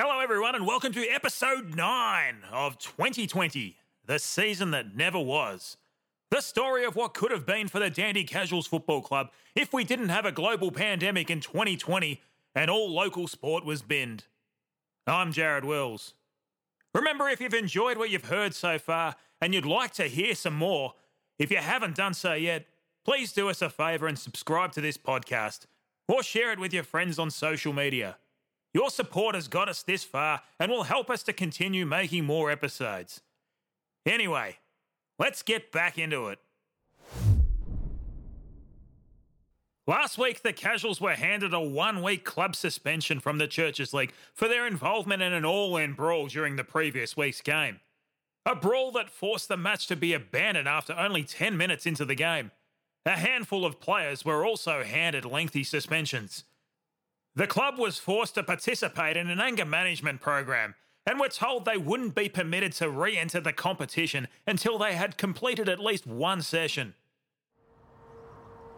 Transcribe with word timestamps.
Hello, 0.00 0.20
everyone, 0.20 0.54
and 0.54 0.64
welcome 0.64 0.92
to 0.92 1.08
episode 1.08 1.74
9 1.74 2.36
of 2.52 2.78
2020, 2.78 3.78
the 4.06 4.20
season 4.20 4.70
that 4.70 4.94
never 4.94 5.18
was. 5.18 5.76
The 6.30 6.40
story 6.40 6.84
of 6.84 6.94
what 6.94 7.14
could 7.14 7.32
have 7.32 7.44
been 7.44 7.66
for 7.66 7.80
the 7.80 7.90
Dandy 7.90 8.22
Casuals 8.22 8.68
Football 8.68 9.00
Club 9.00 9.32
if 9.56 9.72
we 9.72 9.82
didn't 9.82 10.10
have 10.10 10.24
a 10.24 10.30
global 10.30 10.70
pandemic 10.70 11.30
in 11.30 11.40
2020 11.40 12.20
and 12.54 12.70
all 12.70 12.94
local 12.94 13.26
sport 13.26 13.64
was 13.64 13.82
binned. 13.82 14.26
I'm 15.04 15.32
Jarryd 15.32 15.64
Wills. 15.64 16.14
Remember, 16.94 17.28
if 17.28 17.40
you've 17.40 17.52
enjoyed 17.52 17.98
what 17.98 18.10
you've 18.10 18.26
heard 18.26 18.54
so 18.54 18.78
far 18.78 19.16
and 19.40 19.52
you'd 19.52 19.66
like 19.66 19.94
to 19.94 20.04
hear 20.04 20.36
some 20.36 20.54
more, 20.54 20.94
if 21.40 21.50
you 21.50 21.56
haven't 21.56 21.96
done 21.96 22.14
so 22.14 22.34
yet, 22.34 22.66
please 23.04 23.32
do 23.32 23.48
us 23.48 23.62
a 23.62 23.68
favour 23.68 24.06
and 24.06 24.16
subscribe 24.16 24.70
to 24.74 24.80
this 24.80 24.96
podcast 24.96 25.66
or 26.06 26.22
share 26.22 26.52
it 26.52 26.60
with 26.60 26.72
your 26.72 26.84
friends 26.84 27.18
on 27.18 27.32
social 27.32 27.72
media. 27.72 28.16
Your 28.78 28.90
support 28.90 29.34
has 29.34 29.48
got 29.48 29.68
us 29.68 29.82
this 29.82 30.04
far 30.04 30.40
and 30.60 30.70
will 30.70 30.84
help 30.84 31.10
us 31.10 31.24
to 31.24 31.32
continue 31.32 31.84
making 31.84 32.24
more 32.24 32.48
episodes. 32.48 33.22
Anyway, 34.06 34.58
let's 35.18 35.42
get 35.42 35.72
back 35.72 35.98
into 35.98 36.28
it. 36.28 36.38
Last 39.88 40.16
week, 40.16 40.44
the 40.44 40.52
Casuals 40.52 41.00
were 41.00 41.16
handed 41.16 41.52
a 41.52 41.60
one 41.60 42.04
week 42.04 42.24
club 42.24 42.54
suspension 42.54 43.18
from 43.18 43.38
the 43.38 43.48
Churches 43.48 43.92
League 43.92 44.12
for 44.32 44.46
their 44.46 44.64
involvement 44.64 45.22
in 45.22 45.32
an 45.32 45.44
all 45.44 45.76
in 45.76 45.94
brawl 45.94 46.28
during 46.28 46.54
the 46.54 46.62
previous 46.62 47.16
week's 47.16 47.40
game. 47.40 47.80
A 48.46 48.54
brawl 48.54 48.92
that 48.92 49.10
forced 49.10 49.48
the 49.48 49.56
match 49.56 49.88
to 49.88 49.96
be 49.96 50.14
abandoned 50.14 50.68
after 50.68 50.92
only 50.92 51.24
10 51.24 51.56
minutes 51.56 51.84
into 51.84 52.04
the 52.04 52.14
game. 52.14 52.52
A 53.04 53.16
handful 53.16 53.66
of 53.66 53.80
players 53.80 54.24
were 54.24 54.46
also 54.46 54.84
handed 54.84 55.24
lengthy 55.24 55.64
suspensions. 55.64 56.44
The 57.38 57.46
club 57.46 57.78
was 57.78 58.00
forced 58.00 58.34
to 58.34 58.42
participate 58.42 59.16
in 59.16 59.30
an 59.30 59.38
anger 59.38 59.64
management 59.64 60.20
program 60.20 60.74
and 61.06 61.20
were 61.20 61.28
told 61.28 61.64
they 61.64 61.76
wouldn't 61.76 62.16
be 62.16 62.28
permitted 62.28 62.72
to 62.72 62.90
re 62.90 63.16
enter 63.16 63.38
the 63.38 63.52
competition 63.52 64.26
until 64.44 64.76
they 64.76 64.94
had 64.94 65.16
completed 65.16 65.68
at 65.68 65.78
least 65.78 66.04
one 66.04 66.42
session. 66.42 66.94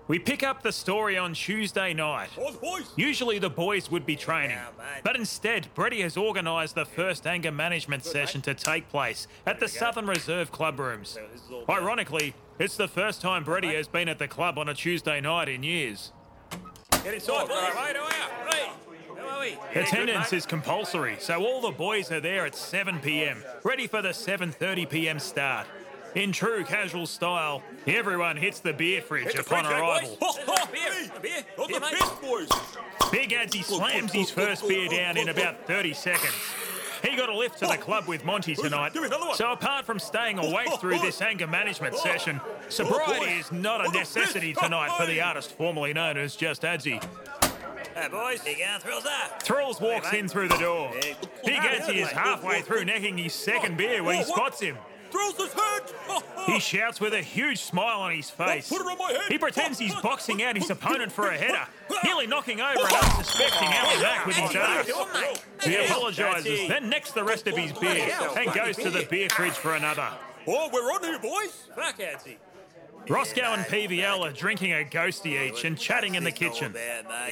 We 0.08 0.18
pick 0.18 0.42
up 0.42 0.62
the 0.62 0.72
story 0.72 1.16
on 1.16 1.32
Tuesday 1.32 1.94
night. 1.94 2.28
Usually 2.96 3.38
the 3.38 3.48
boys 3.48 3.90
would 3.90 4.04
be 4.04 4.14
training, 4.14 4.58
but 5.04 5.16
instead, 5.16 5.72
Brady 5.72 6.02
has 6.02 6.18
organised 6.18 6.74
the 6.74 6.84
first 6.84 7.26
anger 7.26 7.52
management 7.52 8.04
session 8.04 8.42
to 8.42 8.52
take 8.52 8.90
place 8.90 9.26
at 9.46 9.58
the 9.58 9.68
Southern 9.68 10.06
Reserve 10.06 10.52
Club 10.52 10.78
rooms. 10.80 11.16
Ironically, 11.66 12.34
it's 12.58 12.76
the 12.76 12.88
first 12.88 13.22
time 13.22 13.42
Brady 13.42 13.72
has 13.74 13.88
been 13.88 14.10
at 14.10 14.18
the 14.18 14.28
club 14.28 14.58
on 14.58 14.68
a 14.68 14.74
Tuesday 14.74 15.18
night 15.22 15.48
in 15.48 15.62
years. 15.62 16.12
Get 17.04 17.14
inside, 17.14 17.48
boys. 17.48 17.56
Right, 17.56 17.96
right, 17.96 18.46
right. 18.46 19.58
Attendance 19.74 20.32
is 20.32 20.44
compulsory, 20.44 21.16
so 21.18 21.42
all 21.44 21.60
the 21.60 21.70
boys 21.70 22.10
are 22.12 22.20
there 22.20 22.44
at 22.44 22.54
7 22.54 22.98
p.m., 23.00 23.42
ready 23.62 23.86
for 23.86 24.02
the 24.02 24.10
7:30 24.10 24.88
p.m. 24.90 25.18
start. 25.18 25.66
In 26.14 26.32
true 26.32 26.64
casual 26.64 27.06
style, 27.06 27.62
everyone 27.86 28.36
hits 28.36 28.60
the 28.60 28.72
beer 28.72 29.00
fridge 29.00 29.34
upon 29.36 29.64
arrival. 29.64 30.18
Beer, 30.20 31.10
beer, 31.22 31.44
Not 31.56 31.68
beer, 31.68 31.78
the 31.78 31.80
mate. 31.80 31.92
best, 32.00 32.20
boys. 32.20 32.48
Big 33.12 33.30
Adsy 33.30 33.62
slams 33.64 34.12
his 34.12 34.30
first 34.30 34.66
beer 34.68 34.88
down 34.88 35.16
in 35.16 35.28
about 35.28 35.66
30 35.66 35.94
seconds. 35.94 36.34
He 37.02 37.16
got 37.16 37.28
a 37.28 37.36
lift 37.36 37.58
to 37.58 37.66
the 37.66 37.76
club 37.76 38.06
with 38.06 38.24
Monty 38.24 38.54
oh, 38.58 38.62
tonight, 38.62 38.92
Give 38.92 39.02
me 39.02 39.08
another 39.08 39.26
one. 39.26 39.36
so 39.36 39.52
apart 39.52 39.84
from 39.84 39.98
staying 39.98 40.38
awake 40.38 40.68
oh, 40.70 40.76
through 40.76 40.96
oh, 40.96 41.02
this 41.02 41.20
anger 41.22 41.46
management 41.46 41.96
session, 41.96 42.40
sobriety 42.68 43.32
is 43.34 43.50
not 43.52 43.86
a 43.86 43.90
necessity 43.90 44.52
tonight 44.52 44.96
for 44.98 45.06
the 45.06 45.20
artist 45.20 45.52
formerly 45.52 45.92
known 45.92 46.16
as 46.16 46.36
Just 46.36 46.62
Adsy. 46.62 47.02
Hey, 47.94 48.08
boys. 48.08 48.40
Big 48.42 48.60
out, 48.62 48.82
thrills 48.82 49.04
up. 49.04 49.42
Thrills 49.42 49.80
walks 49.80 50.12
in 50.12 50.28
through 50.28 50.48
the 50.48 50.58
door. 50.58 50.88
Hey. 50.88 51.16
Big 51.44 51.60
Adsy 51.60 51.96
is 51.96 52.08
halfway 52.08 52.62
through 52.62 52.84
necking 52.84 53.18
his 53.18 53.34
second 53.34 53.76
beer 53.76 54.02
when 54.02 54.16
he 54.16 54.24
spots 54.24 54.60
him. 54.60 54.76
Throws 55.10 55.36
his 55.36 55.52
head. 55.52 55.82
He 56.46 56.58
shouts 56.58 57.00
with 57.00 57.12
a 57.12 57.20
huge 57.20 57.60
smile 57.60 58.00
on 58.00 58.12
his 58.12 58.30
face. 58.30 58.68
Put 58.68 58.80
it 58.80 58.86
on 58.86 58.98
my 58.98 59.12
head. 59.12 59.30
He 59.30 59.38
pretends 59.38 59.78
he's 59.78 59.94
boxing 59.96 60.42
out 60.42 60.56
his 60.56 60.70
opponent 60.76 61.12
for 61.12 61.28
a 61.28 61.36
header, 61.36 61.66
nearly 62.04 62.26
knocking 62.26 62.60
over 62.60 62.80
an 62.80 62.94
unsuspecting 62.94 63.68
Ali 63.68 64.02
Mack 64.02 64.26
with 64.26 64.36
his 64.36 64.56
ass. 64.56 64.90
He 65.62 65.76
apologises, 65.76 66.66
then 66.68 66.88
necks 66.88 67.12
the 67.12 67.22
rest 67.22 67.46
of 67.46 67.56
his 67.56 67.72
beer 67.72 68.10
and 68.36 68.52
goes 68.52 68.76
to 68.76 68.90
the 68.90 69.06
beer 69.08 69.28
fridge 69.28 69.52
for 69.52 69.74
another. 69.74 70.08
Oh, 70.48 70.70
we're 70.72 70.80
on 70.80 71.04
here, 71.04 71.18
boys. 71.18 71.68
Fuck, 71.76 71.98
Adsy. 71.98 72.36
Roscoe 73.08 73.42
and 73.42 73.64
PVL 73.64 74.20
are 74.20 74.32
drinking 74.32 74.72
a 74.72 74.84
ghosty 74.84 75.40
each 75.48 75.64
and 75.64 75.78
chatting 75.78 76.14
in 76.14 76.24
the 76.24 76.32
kitchen. 76.32 76.74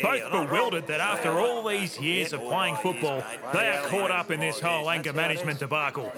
Both 0.03 0.31
bewildered 0.31 0.87
that 0.89 1.01
after 1.01 1.39
all 1.39 1.67
these 1.67 1.99
years 2.01 2.33
of 2.33 2.41
playing 2.41 2.77
football, 2.77 3.23
they 3.53 3.69
are 3.69 3.87
caught 3.89 4.11
up 4.11 4.31
in 4.31 4.41
this 4.41 4.61
whole 4.61 4.91
anger 4.91 5.13
management 5.13 5.59
debacle. 5.61 6.13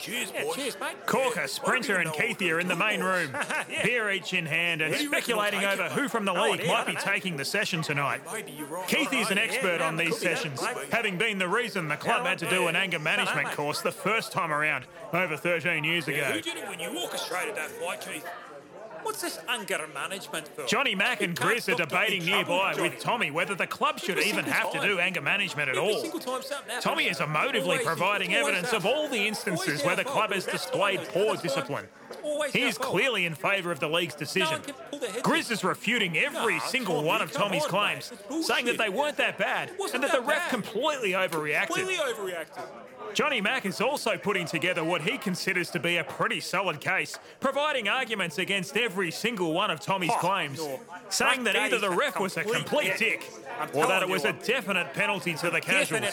Cheers, 0.00 0.32
Yeah, 0.34 0.42
boys. 0.44 0.56
cheers, 0.56 0.80
mate. 0.80 1.06
Corker, 1.06 1.46
Sprinter, 1.46 1.96
and 1.96 2.10
Keithy 2.10 2.50
are 2.52 2.58
in 2.58 2.68
the 2.68 2.76
main 2.76 3.02
room, 3.02 3.36
beer 3.84 4.10
each 4.10 4.32
in 4.32 4.46
hand, 4.46 4.80
and 4.80 4.94
speculating 4.96 5.64
over 5.64 5.84
who 5.90 6.08
from 6.08 6.24
the 6.24 6.32
league 6.32 6.66
might 6.66 6.86
be 6.86 6.94
taking 6.94 7.36
the 7.36 7.44
session 7.44 7.82
tonight. 7.82 8.22
You're 8.56 8.66
right. 8.66 8.88
Keithy's 8.88 9.30
an 9.30 9.38
expert 9.38 9.80
on 9.80 9.96
these 9.96 10.16
sessions, 10.18 10.64
having 10.90 11.18
been 11.18 11.38
the 11.38 11.48
reason 11.48 11.88
the 11.88 11.96
club 11.96 12.24
had 12.26 12.38
to 12.38 12.48
do 12.48 12.68
an 12.68 12.76
anger 12.76 12.98
management 12.98 13.48
course 13.50 13.82
the 13.82 13.92
first 13.92 14.32
time 14.32 14.52
around 14.52 14.86
over 15.12 15.36
13 15.36 15.84
years 15.84 16.08
ago. 16.08 16.24
Who 16.24 16.40
did 16.40 16.56
it 16.56 16.68
when 16.68 16.80
you 16.80 16.98
orchestrated 16.98 17.54
that 17.56 17.70
fight, 17.70 18.00
Keith? 18.00 18.26
What's 19.02 19.20
this 19.22 19.38
anger 19.48 19.86
management 19.94 20.48
for? 20.48 20.66
Johnny 20.66 20.94
Mack 20.94 21.22
and 21.22 21.34
Grizz 21.36 21.56
are 21.56 21.60
stop 21.60 21.76
to 21.78 21.84
be 21.86 21.90
debating 21.90 22.24
nearby 22.24 22.74
with 22.78 22.98
Tommy 23.00 23.30
whether 23.30 23.54
the 23.54 23.66
club 23.66 23.98
should 23.98 24.18
Every 24.18 24.24
even 24.30 24.44
have 24.44 24.70
to 24.72 24.80
do 24.80 24.98
anger 24.98 25.20
management 25.20 25.68
at 25.70 25.76
Every 25.76 25.92
all. 25.92 26.00
single 26.02 26.20
time 26.20 26.42
something 26.42 26.66
happens. 26.68 26.84
Tommy 26.84 27.04
is 27.08 27.18
emotively 27.18 27.62
Always- 27.62 27.84
providing 27.86 28.34
evidence 28.34 28.72
of 28.72 28.84
all 28.86 29.08
the 29.08 29.26
instances 29.26 29.82
where 29.82 29.96
the 29.96 30.04
club 30.04 30.32
has 30.32 30.44
displayed 30.44 31.00
poor 31.08 31.36
discipline. 31.36 31.88
He 32.52 32.62
is 32.62 32.76
clearly 32.78 33.24
in 33.24 33.34
favour 33.34 33.70
of 33.72 33.80
the 33.80 33.88
league's 33.88 34.14
decision. 34.14 34.50
one 34.50 34.62
can 34.62 34.74
pull 34.90 34.98
their 34.98 35.10
heads 35.10 35.22
Grizz 35.22 35.50
is 35.50 35.64
refuting 35.64 36.18
every 36.18 36.54
Nah, 36.56 36.60
single 36.66 36.96
Tommy, 36.96 37.06
one 37.08 37.22
of 37.22 37.32
Tommy's 37.32 37.62
on, 37.64 37.68
claims, 37.70 38.10
mate. 38.10 38.18
It's 38.20 38.28
bullshit. 38.28 38.46
saying 38.46 38.66
that 38.66 38.78
they 38.78 38.88
weren't 38.88 39.16
that 39.16 39.38
bad 39.38 39.70
and 39.70 39.78
that 40.02 40.12
the 40.12 40.18
that 40.18 40.26
ref 40.26 40.38
bad. 40.38 40.50
completely 40.50 41.12
overreacted. 41.12 41.66
Completely 41.66 41.94
overreacted. 41.96 42.66
Johnny 43.14 43.40
Mack 43.40 43.66
is 43.66 43.80
also 43.80 44.16
putting 44.16 44.46
together 44.46 44.84
what 44.84 45.02
he 45.02 45.18
considers 45.18 45.70
to 45.70 45.80
be 45.80 45.96
a 45.96 46.04
pretty 46.04 46.40
solid 46.40 46.80
case, 46.80 47.18
providing 47.40 47.88
arguments 47.88 48.38
against 48.38 48.76
every 48.76 49.10
single 49.10 49.52
one 49.52 49.70
of 49.70 49.80
Tommy's 49.80 50.14
claims, 50.20 50.60
saying 51.08 51.44
that 51.44 51.56
either 51.56 51.78
the 51.78 51.90
ref 51.90 52.18
was 52.20 52.36
a 52.36 52.44
complete 52.44 52.96
dick 52.98 53.30
or 53.74 53.86
that 53.86 54.02
it 54.02 54.08
was 54.08 54.24
a 54.24 54.32
definite 54.32 54.92
penalty 54.94 55.34
to 55.34 55.50
the 55.50 55.60
casuals. 55.60 56.04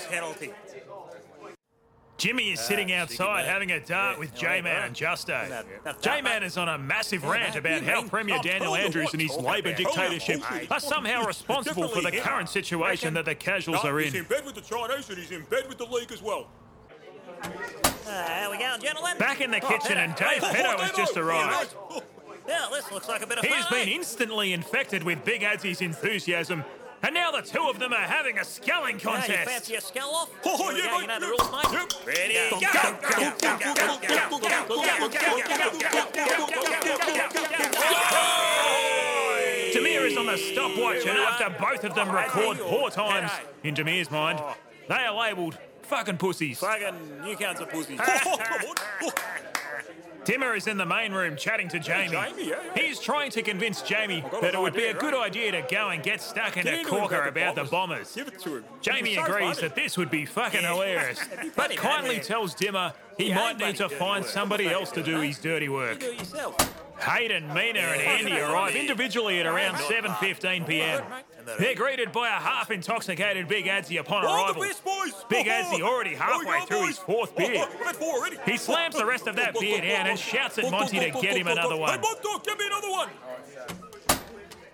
Jimmy 2.17 2.49
is 2.49 2.59
sitting 2.59 2.91
outside 2.91 3.45
having 3.45 3.71
a 3.71 3.79
dart 3.79 4.17
with 4.17 4.33
J-Man 4.33 4.85
and 4.87 4.95
Justo. 4.95 5.63
J-Man 6.01 6.41
is 6.41 6.57
on 6.57 6.67
a 6.67 6.75
massive 6.75 7.23
rant 7.23 7.55
about 7.55 7.83
how 7.83 8.01
Premier 8.07 8.39
Daniel 8.41 8.75
Andrews 8.75 9.09
and 9.13 9.21
his 9.21 9.35
Labour 9.37 9.73
dictatorship 9.73 10.41
are 10.71 10.79
somehow 10.79 11.23
responsible 11.25 11.87
for 11.87 12.01
the 12.01 12.11
current 12.11 12.49
situation 12.49 13.13
that 13.13 13.25
the 13.25 13.35
casuals 13.35 13.85
are 13.85 13.99
He's 13.99 14.15
in. 14.15 14.21
in. 14.21 14.25
bed 14.25 14.45
with 14.45 14.55
the 14.55 14.61
Chinese 14.61 15.07
and 15.09 15.19
he's 15.19 15.29
in 15.29 15.43
bed 15.43 15.67
with 15.69 15.77
the 15.77 15.85
league 15.85 16.11
as 16.11 16.23
well. 16.23 16.47
Uh, 17.43 18.23
how 18.27 18.51
we 18.51 18.57
going, 18.57 18.79
gentlemen? 18.81 19.17
Back 19.17 19.41
in 19.41 19.51
the 19.51 19.59
kitchen 19.59 19.97
and 19.97 20.15
Dave 20.15 20.41
Petto 20.41 20.77
has 20.81 20.91
just 20.91 21.17
arrived. 21.17 21.75
Well, 22.47 22.69
this 22.71 22.91
looks 22.91 23.07
like 23.09 23.21
a 23.21 23.27
bit 23.27 23.37
of 23.39 23.43
He 23.43 23.49
fun. 23.49 23.57
has 23.59 23.67
been 23.69 23.89
eh? 23.89 23.95
instantly 23.95 24.53
infected 24.53 25.03
with 25.03 25.23
Big 25.25 25.41
Adsy's 25.41 25.81
enthusiasm, 25.81 26.63
and 27.03 27.13
now 27.13 27.31
the 27.31 27.41
two 27.41 27.67
of 27.69 27.77
them 27.79 27.91
are 27.91 27.97
having 27.97 28.39
a 28.39 28.45
sculling 28.45 28.95
Now, 29.03 29.11
you 29.15 29.17
contest. 29.19 29.49
fancy 29.49 29.75
a 29.75 29.81
skull 29.81 30.09
off? 30.15 30.29
Oh, 30.45 30.57
Here 30.57 30.73
we 30.73 30.79
yeah, 30.79 30.85
go, 30.85 30.91
mate. 30.93 31.01
You 31.01 31.07
know 31.07 31.19
the 31.19 31.27
rules, 31.27 31.51
mate? 31.51 31.71
Yep. 31.73 32.07
Ready, 32.07 32.33
Go, 32.49 32.59
go, 32.59 32.67
go, 32.73 32.97
go, 33.01 33.35
go, 33.37 33.57
go, 33.57 34.39
go, 34.39 34.39
go, 34.39 34.39
go, 34.39 35.09
go, 35.09 35.09
go, 35.09 35.87
go, 36.07 36.87
Demir 39.73 40.07
is 40.09 40.17
on 40.17 40.25
the 40.25 40.37
stopwatch, 40.37 41.05
and 41.05 41.17
after 41.19 41.49
both 41.59 41.83
of 41.83 41.93
them 41.95 42.09
record 42.11 42.57
poor 42.59 42.89
times, 42.89 43.31
in 43.63 43.75
Demir's 43.75 44.09
mind, 44.09 44.39
they 44.87 44.95
are 44.95 45.13
labelled 45.15 45.57
fucking 45.87 46.17
pussies. 46.17 46.59
Fucking 46.59 46.95
you 47.25 47.37
are 47.45 47.65
pussies. 47.65 47.99
Oh. 49.01 49.11
Dimmer 50.25 50.51
oh. 50.51 50.55
is 50.55 50.67
in 50.67 50.75
the 50.77 50.85
main 50.85 51.13
room 51.13 51.37
chatting 51.37 51.69
to 51.69 51.79
Jamie. 51.79 52.09
Jamie, 52.09 52.49
yeah, 52.49 52.55
yeah. 52.75 52.81
He's 52.81 52.99
trying 52.99 53.31
to 53.31 53.41
convince 53.41 53.81
Jamie 53.81 54.23
that 54.41 54.53
it 54.53 54.59
would 54.59 54.73
be 54.73 54.85
a 54.85 54.93
good 54.93 55.13
right? 55.13 55.27
idea 55.27 55.53
to 55.53 55.65
go 55.69 55.89
and 55.89 56.03
get 56.03 56.21
stuck 56.21 56.57
in 56.57 56.63
Get 56.63 56.85
a 56.85 56.89
corker 56.89 57.23
about 57.23 57.55
the 57.55 57.63
Bombers. 57.63 58.13
Give 58.13 58.27
it 58.27 58.39
to 58.39 58.57
him. 58.57 58.65
Jamie 58.81 59.15
so 59.15 59.23
agrees 59.23 59.55
funny. 59.55 59.67
that 59.69 59.75
this 59.75 59.97
would 59.97 60.11
be 60.11 60.25
fucking 60.25 60.63
hilarious, 60.63 61.19
but 61.55 61.75
kindly 61.77 62.19
tells 62.19 62.53
Dimmer 62.53 62.93
he 63.17 63.33
might 63.33 63.57
need 63.57 63.77
to 63.77 63.87
find 63.87 64.25
work. 64.25 64.33
somebody 64.33 64.67
else 64.67 64.91
to 64.91 65.03
do 65.03 65.21
his 65.21 65.39
dirty 65.39 65.69
work. 65.69 66.03
Yourself. 66.03 66.55
Hayden, 66.99 67.47
Mina, 67.53 67.79
and 67.79 68.01
Andy 68.01 68.39
arrive 68.39 68.75
individually 68.75 69.39
at 69.39 69.45
around 69.45 69.75
7:15 69.75 70.67
p.m. 70.67 71.03
They're 71.57 71.75
greeted 71.75 72.11
by 72.11 72.27
a 72.27 72.31
half-intoxicated 72.31 73.47
Big 73.47 73.65
Adsy 73.65 73.99
upon 73.99 74.25
All 74.25 74.37
the 74.37 74.43
arrival. 74.47 74.61
best, 74.63 74.83
boys. 74.83 75.13
Big 75.29 75.47
Oh, 75.47 75.51
Adsy 75.51 75.81
already 75.81 76.15
oh, 76.15 76.19
halfway 76.19 76.65
through 76.65 76.87
his 76.87 76.97
fourth 76.97 77.31
Oh, 77.33 77.37
beer. 77.37 77.65
oh, 77.65 77.83
that's 77.85 77.97
four 77.97 78.15
already. 78.17 78.37
He 78.45 78.57
slams 78.57 78.95
the 78.95 79.05
rest 79.05 79.27
of 79.27 79.35
that 79.37 79.57
beer 79.59 79.81
down 79.81 80.07
and 80.07 80.19
shouts 80.19 80.57
at 80.57 80.69
Monty 80.69 80.99
to 80.99 81.11
get 81.21 81.37
him 81.37 81.47
another 81.47 81.77
one. 81.77 81.91
Hey, 81.91 81.99
Monty, 82.01 82.27
give 82.45 82.57
me 82.59 82.65
another 82.67 82.89
one. 82.91 83.09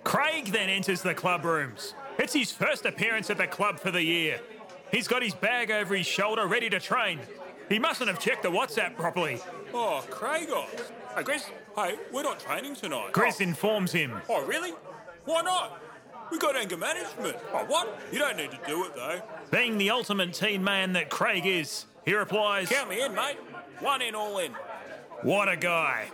Craig 0.03 0.47
then 0.47 0.69
enters 0.69 1.01
the 1.01 1.13
club 1.13 1.45
rooms. 1.45 1.93
It's 2.17 2.33
his 2.33 2.51
first 2.51 2.85
appearance 2.85 3.29
at 3.29 3.37
the 3.37 3.47
club 3.47 3.79
for 3.79 3.91
the 3.91 4.03
year. 4.03 4.39
He's 4.91 5.07
got 5.07 5.23
his 5.23 5.33
bag 5.33 5.71
over 5.71 5.95
his 5.95 6.05
shoulder, 6.05 6.45
ready 6.47 6.69
to 6.69 6.79
train. 6.79 7.19
He 7.69 7.79
mustn't 7.79 8.09
have 8.09 8.19
checked 8.19 8.43
the 8.43 8.49
WhatsApp 8.49 8.95
properly. 8.95 9.39
Oh, 9.73 10.03
Cragos. 10.09 10.49
Oh. 10.51 10.67
Hey, 11.17 11.23
Chris. 11.23 11.45
Hey, 11.75 11.95
we're 12.11 12.23
not 12.23 12.39
training 12.39 12.75
tonight. 12.75 13.13
Chris 13.13 13.39
informs 13.41 13.91
him. 13.91 14.13
Oh, 14.29 14.43
really? 14.45 14.71
Why 15.25 15.41
not? 15.41 15.79
We 16.33 16.39
got 16.39 16.55
anger 16.55 16.77
management. 16.77 17.37
Oh, 17.53 17.63
what? 17.67 18.01
You 18.11 18.17
don't 18.17 18.35
need 18.37 18.49
to 18.49 18.59
do 18.65 18.85
it, 18.85 18.95
though. 18.95 19.21
Being 19.51 19.77
the 19.77 19.91
ultimate 19.91 20.33
team 20.33 20.63
man 20.63 20.93
that 20.93 21.11
Craig 21.11 21.45
is, 21.45 21.85
he 22.05 22.15
replies, 22.15 22.69
Count 22.69 22.89
me 22.89 23.03
in, 23.03 23.13
mate. 23.13 23.37
One 23.81 24.01
in, 24.01 24.15
all 24.15 24.39
in. 24.39 24.51
What 25.21 25.47
a 25.47 25.55
guy. 25.55 26.07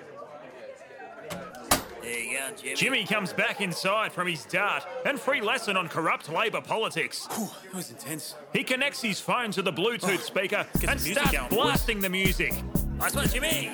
There 2.01 2.19
you 2.19 2.37
go, 2.37 2.49
Jimmy. 2.53 2.75
Jimmy 2.75 3.05
comes 3.05 3.31
back 3.31 3.61
inside 3.61 4.11
from 4.11 4.27
his 4.27 4.43
dart 4.43 4.83
and 5.05 5.17
free 5.17 5.39
lesson 5.39 5.77
on 5.77 5.87
corrupt 5.87 6.29
Labour 6.29 6.59
politics. 6.59 7.25
Whew, 7.31 7.47
that 7.63 7.73
was 7.73 7.89
intense. 7.89 8.35
He 8.51 8.65
connects 8.65 9.01
his 9.01 9.21
phone 9.21 9.51
to 9.51 9.61
the 9.61 9.71
Bluetooth 9.71 10.15
oh, 10.15 10.17
speaker 10.17 10.67
and 10.85 10.99
starts 10.99 11.31
going, 11.31 11.49
boys. 11.49 11.59
blasting 11.59 12.01
the 12.01 12.09
music. 12.09 12.53
Nice 12.97 13.15
one, 13.15 13.29
Jimmy. 13.29 13.71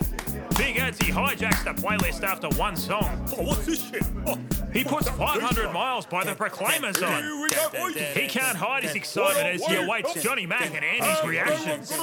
Big 0.57 0.75
Adsy 0.75 1.11
hijacks 1.11 1.63
the 1.63 1.81
playlist 1.81 2.21
after 2.21 2.49
one 2.49 2.75
song. 2.75 3.27
Oh, 3.35 3.41
what's 3.41 3.65
this 3.65 3.89
shit? 3.89 4.03
Oh, 4.27 4.37
He 4.75 4.83
puts 4.83 5.07
500 5.07 5.71
miles 5.71 6.05
by 6.05 6.25
the 6.25 6.35
Proclaimers 6.35 7.01
on. 7.01 7.41
we 7.41 7.49
go, 7.49 7.69
boys. 7.69 7.95
He 7.95 8.27
can't 8.27 8.57
hide 8.57 8.83
his 8.83 8.93
excitement 8.93 9.47
as 9.47 9.65
he 9.65 9.75
awaits 9.75 10.21
Johnny 10.21 10.45
Mack 10.45 10.75
and 10.75 10.83
Andy's 10.83 11.23
reactions. 11.25 11.93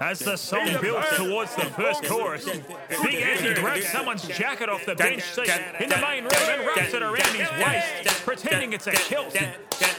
As 0.00 0.18
the 0.18 0.36
song 0.36 0.68
builds 0.80 1.06
towards 1.16 1.54
the 1.54 1.66
first 1.66 2.04
chorus, 2.06 2.44
Big 2.44 3.22
Andy 3.22 3.54
grabs 3.60 3.88
someone's 3.88 4.26
jacket 4.26 4.68
off 4.68 4.84
the 4.84 4.96
bench 4.96 5.22
seat 5.22 5.48
in 5.78 5.88
the 5.88 5.98
main 5.98 6.24
room 6.24 6.32
and 6.34 6.66
wraps 6.66 6.92
it 6.92 7.02
around 7.02 7.36
his 7.36 7.48
waist, 7.64 8.24
pretending 8.24 8.72
it's 8.72 8.88
a 8.88 8.92
kilt. 8.92 9.36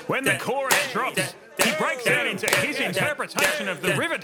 When 0.08 0.26
the 0.26 0.38
chorus 0.42 0.92
drops, 0.92 1.36
he 1.64 1.72
breaks 1.78 2.06
out 2.08 2.28
into 2.28 2.50
his 2.58 2.80
interpretation 2.80 3.70
of 3.70 3.82
the 3.82 3.96
river 3.96 4.18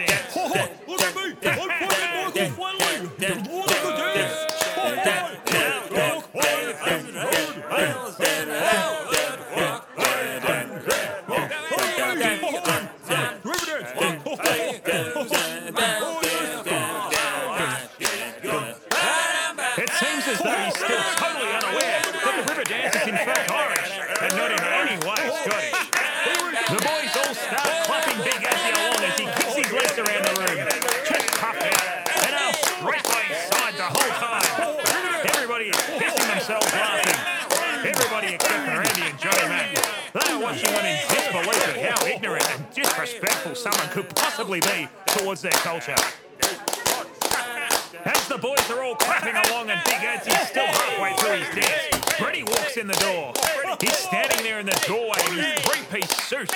As 48.26 48.30
the 48.30 48.38
boys 48.40 48.72
are 48.72 48.84
all 48.84 48.96
clapping 48.96 49.36
along 49.36 49.70
and 49.70 49.80
Big 49.86 50.02
Adsy's 50.02 50.48
still 50.48 50.66
halfway 50.66 51.14
through 51.18 51.46
his 51.46 51.64
dance, 51.64 52.14
Freddie 52.18 52.42
walks 52.42 52.76
in 52.76 52.88
the 52.88 52.96
door. 52.96 53.34
He's 53.80 53.96
standing 53.96 54.44
there 54.44 54.60
in 54.60 54.66
the 54.66 54.84
doorway 54.88 55.22
in 55.30 55.38
his 55.38 55.62
three-piece 55.62 56.10
suit 56.24 56.50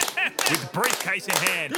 with 0.50 0.74
briefcase 0.74 1.27
in 1.27 1.36
hand. 1.36 1.77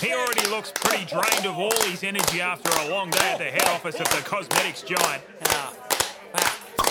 He 0.00 0.14
already 0.14 0.48
looks 0.48 0.72
pretty 0.74 1.04
drained 1.04 1.44
of 1.44 1.58
all 1.58 1.76
his 1.82 2.04
energy 2.04 2.40
after 2.40 2.70
a 2.86 2.88
long 2.88 3.10
day 3.10 3.32
at 3.32 3.36
the 3.36 3.44
head 3.44 3.68
office 3.68 3.96
of 3.96 4.08
the 4.12 4.22
cosmetics 4.24 4.80
giant. 4.80 5.22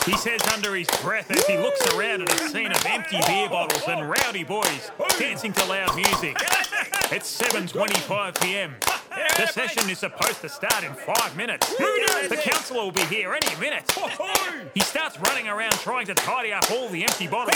He 0.06 0.16
says 0.18 0.40
under 0.54 0.76
his 0.76 0.88
breath 1.02 1.32
as 1.32 1.44
he 1.48 1.58
looks 1.58 1.84
around 1.96 2.22
at 2.22 2.32
a 2.40 2.50
scene 2.50 2.72
of 2.72 2.86
empty 2.86 3.18
beer 3.26 3.50
bottles 3.50 3.82
and 3.88 4.08
rowdy 4.08 4.44
boys 4.44 4.92
dancing 5.18 5.54
to 5.54 5.66
loud 5.66 5.96
music. 5.96 6.38
It's 7.12 7.42
7:25 7.42 8.40
p.m. 8.42 8.76
The 9.38 9.48
session 9.48 9.90
is 9.90 10.00
supposed 10.00 10.42
to 10.42 10.50
start 10.50 10.84
in 10.84 10.94
five 10.94 11.36
minutes. 11.38 11.68
The 11.78 12.40
councillor 12.42 12.84
will 12.86 12.92
be 12.92 13.02
here 13.04 13.34
any 13.34 13.56
minute. 13.60 13.84
He 14.74 14.80
starts 14.82 15.20
running 15.20 15.48
around 15.48 15.74
trying 15.74 16.08
to 16.08 16.14
tidy 16.16 16.52
up 16.54 16.70
all 16.72 16.90
the 16.90 17.04
empty 17.04 17.28
bottles. 17.28 17.56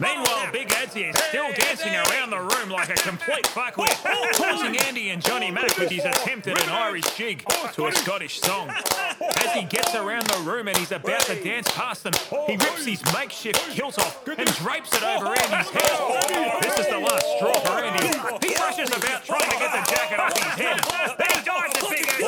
Meanwhile, 0.00 0.50
Big 0.50 0.66
Adsy 0.68 1.08
is 1.08 1.16
still 1.28 1.52
dancing 1.52 1.94
around 1.94 2.30
the 2.30 2.40
room 2.40 2.68
like 2.68 2.88
a 2.88 2.94
complete 2.94 3.44
fuckwit, 3.54 3.94
taunting 4.36 4.76
Andy 4.80 5.10
and 5.10 5.22
Johnny 5.24 5.52
Mack 5.52 5.78
with 5.78 5.88
his 5.90 6.04
attempt 6.04 6.48
at 6.48 6.60
an 6.60 6.68
Irish 6.68 7.04
jig 7.16 7.44
to 7.74 7.86
a 7.86 7.92
Scottish 7.92 8.40
song. 8.40 8.70
As 8.70 9.52
he 9.52 9.62
gets 9.64 9.94
around 9.94 10.26
the 10.26 10.40
room 10.50 10.66
and 10.66 10.76
he's 10.76 10.90
about 10.90 11.20
to 11.22 11.40
dance 11.42 11.68
past 11.70 12.02
them, 12.02 12.12
he 12.48 12.56
rips 12.56 12.84
his 12.84 13.02
makeshift 13.14 13.60
kilt 13.70 13.96
off 14.00 14.26
and 14.26 14.48
drapes 14.56 14.92
it 14.94 15.02
over 15.04 15.26
Andy's 15.28 15.70
head. 15.70 16.60
This 16.62 16.78
is 16.80 16.88
the 16.88 16.98
last 16.98 17.26
straw 17.36 17.54
for 17.60 17.84
Andy. 17.84 18.08
He 18.46 18.54
rushes 18.56 18.88
about 18.88 19.24
trying 19.24 19.48
to 19.48 19.56
get 19.58 19.70
the 19.72 19.92
jacket 19.92 20.18
off 20.18 20.36
his 20.36 20.64
head. 20.64 20.80
Then 21.18 21.28
he 21.38 21.44
dives 21.44 21.76
at 21.76 21.90
Big 21.90 22.06
Adsy. 22.06 22.24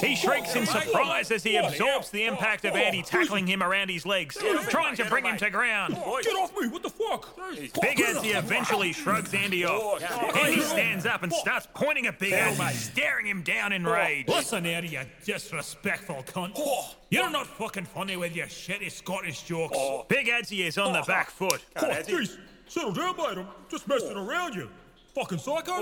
He 0.00 0.16
shrieks 0.70 0.86
in 0.86 0.92
surprise 0.92 1.30
as 1.30 1.42
he 1.42 1.56
absorbs 1.56 2.10
the 2.10 2.24
impact 2.24 2.64
of 2.64 2.74
Andy 2.74 3.02
tackling 3.02 3.46
him 3.46 3.62
around 3.62 3.90
his 3.90 4.06
legs, 4.06 4.36
trying 4.68 4.96
to 4.96 5.04
bring 5.06 5.24
him 5.24 5.36
to 5.38 5.50
ground. 5.50 5.94
Get 5.94 6.34
off 6.34 6.52
me! 6.58 6.68
What 6.68 6.82
the 6.82 6.90
fuck? 6.90 7.36
Big 7.80 7.98
Adsy 7.98 8.36
eventually 8.36 8.92
shrugs 8.92 9.34
Andy 9.34 9.64
off. 9.64 10.02
Andy 10.36 10.60
stands 10.60 11.06
up 11.06 11.22
and 11.22 11.32
starts 11.32 11.66
pointing 11.74 12.06
at 12.06 12.18
Big 12.18 12.32
Adsy, 12.32 12.72
staring 12.72 13.26
him 13.26 13.42
down 13.42 13.72
in 13.72 13.84
rage. 13.84 14.28
Listen 14.28 14.64
here, 14.64 14.84
you 14.84 15.00
disrespectful 15.24 16.22
cunt. 16.26 16.58
You're 17.10 17.30
not 17.30 17.46
fucking 17.46 17.86
funny 17.86 18.16
with 18.16 18.36
your 18.36 18.46
shitty 18.46 18.90
Scottish 18.90 19.42
jokes. 19.42 19.76
Big 20.08 20.28
Adsy 20.28 20.66
is 20.66 20.78
on 20.78 20.92
the 20.92 21.02
back 21.02 21.30
foot. 21.30 21.64
Oh, 21.76 21.86
jeez. 21.86 22.38
Settle 22.66 22.92
down, 22.92 23.16
mate. 23.16 23.38
I'm 23.38 23.48
just 23.68 23.88
messing 23.88 24.16
around 24.16 24.54
you. 24.54 24.70
Fucking 25.14 25.38
psycho. 25.38 25.72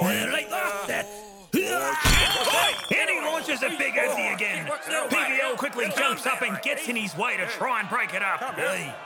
Right, 0.00 0.46
that's 0.86 1.37
Andy 1.54 3.20
launches 3.24 3.62
at 3.62 3.78
Big 3.78 3.94
Adsy 3.94 4.34
again. 4.34 4.66
PVL 4.66 5.56
quickly 5.56 5.86
jumps 5.96 6.26
up 6.26 6.42
and 6.42 6.60
gets 6.62 6.88
in 6.88 6.96
his 6.96 7.16
way 7.16 7.36
to 7.36 7.46
try 7.46 7.80
and 7.80 7.88
break 7.88 8.14
it 8.14 8.22
up. 8.22 8.56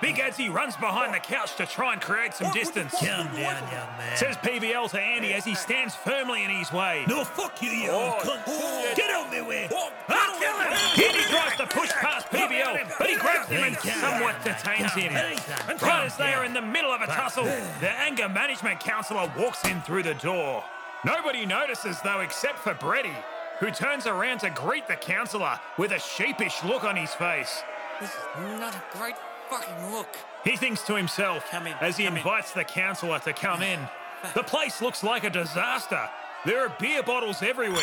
Big 0.01 0.17
Adsy 0.17 0.53
runs 0.53 0.77
behind 0.77 1.15
the 1.15 1.19
couch 1.19 1.57
to 1.57 1.67
try 1.67 1.93
and 1.93 2.03
create 2.03 2.35
some 2.35 2.53
distance. 2.53 2.93
Calm 2.93 3.27
down, 3.27 3.35
young 3.37 3.63
man. 3.63 4.17
Says 4.17 4.37
PVL 4.39 4.91
to 4.91 5.01
Andy 5.01 5.33
as 5.35 5.45
he 5.45 5.55
stands 5.55 5.95
firmly 5.95 6.45
in 6.45 6.51
his 6.51 6.73
way. 6.73 7.05
No, 7.09 7.25
fuck 7.25 7.63
you, 7.63 7.71
you 7.71 7.91
old 7.91 8.15
cunt. 8.15 8.97
Get 8.97 9.11
out 9.11 9.31
my 9.31 9.47
way. 9.47 9.69
I'll 10.09 10.39
kill 10.39 10.61
him! 10.61 10.73
Andy 10.73 11.23
tries 11.31 11.57
to 11.59 11.67
push 11.67 11.91
past 11.91 12.27
PVL, 12.29 12.99
but 12.99 13.09
he 13.09 13.17
grabs 13.17 13.49
him 13.49 13.65
and 13.65 13.77
somewhat 13.77 14.43
detains 14.45 14.93
him. 14.95 15.13
Right 15.13 16.05
as 16.07 16.17
they 16.17 16.33
are 16.35 16.45
in 16.45 16.55
the 16.55 16.63
middle 16.63 16.91
of 16.91 17.03
a 17.03 17.07
tussle, 17.07 17.45
the 17.45 17.91
anger 17.91 18.29
management 18.29 18.81
counsellor 18.81 19.31
walks 19.39 19.65
in 19.65 19.81
through 19.83 20.03
the 20.03 20.15
door. 20.15 20.65
Nobody 21.05 21.45
notices 21.47 22.01
though 22.03 22.21
except 22.21 22.59
for 22.59 22.75
Brady, 22.75 23.15
who 23.61 23.71
turns 23.71 24.07
around 24.07 24.39
to 24.41 24.51
greet 24.51 24.87
the 24.89 24.97
counsellor 24.97 25.59
with 25.79 25.93
a 25.93 25.99
sheepish 25.99 26.63
look 26.65 26.85
on 26.85 26.97
his 26.97 27.13
face. 27.15 27.63
This 28.01 28.11
is 28.11 28.61
not 28.61 28.75
a 28.75 28.83
great 28.97 29.15
fucking 29.51 29.93
look. 29.93 30.09
He 30.45 30.57
thinks 30.57 30.83
to 30.87 30.95
himself 30.97 31.45
Come 31.51 31.67
in, 31.67 31.75
as 31.81 31.97
he 31.97 32.05
come 32.05 32.15
in. 32.15 32.19
invites 32.19 32.53
the 32.53 32.65
counsellor 32.65 33.19
to 33.21 33.33
come 33.33 33.63
in. 33.63 33.79
The 34.35 34.45
place 34.45 34.81
looks 34.81 35.03
like 35.03 35.25
a 35.25 35.31
disaster. 35.31 36.09
There 36.47 36.65
are 36.65 36.73
beer 36.79 37.03
bottles 37.03 37.43
everywhere. 37.43 37.83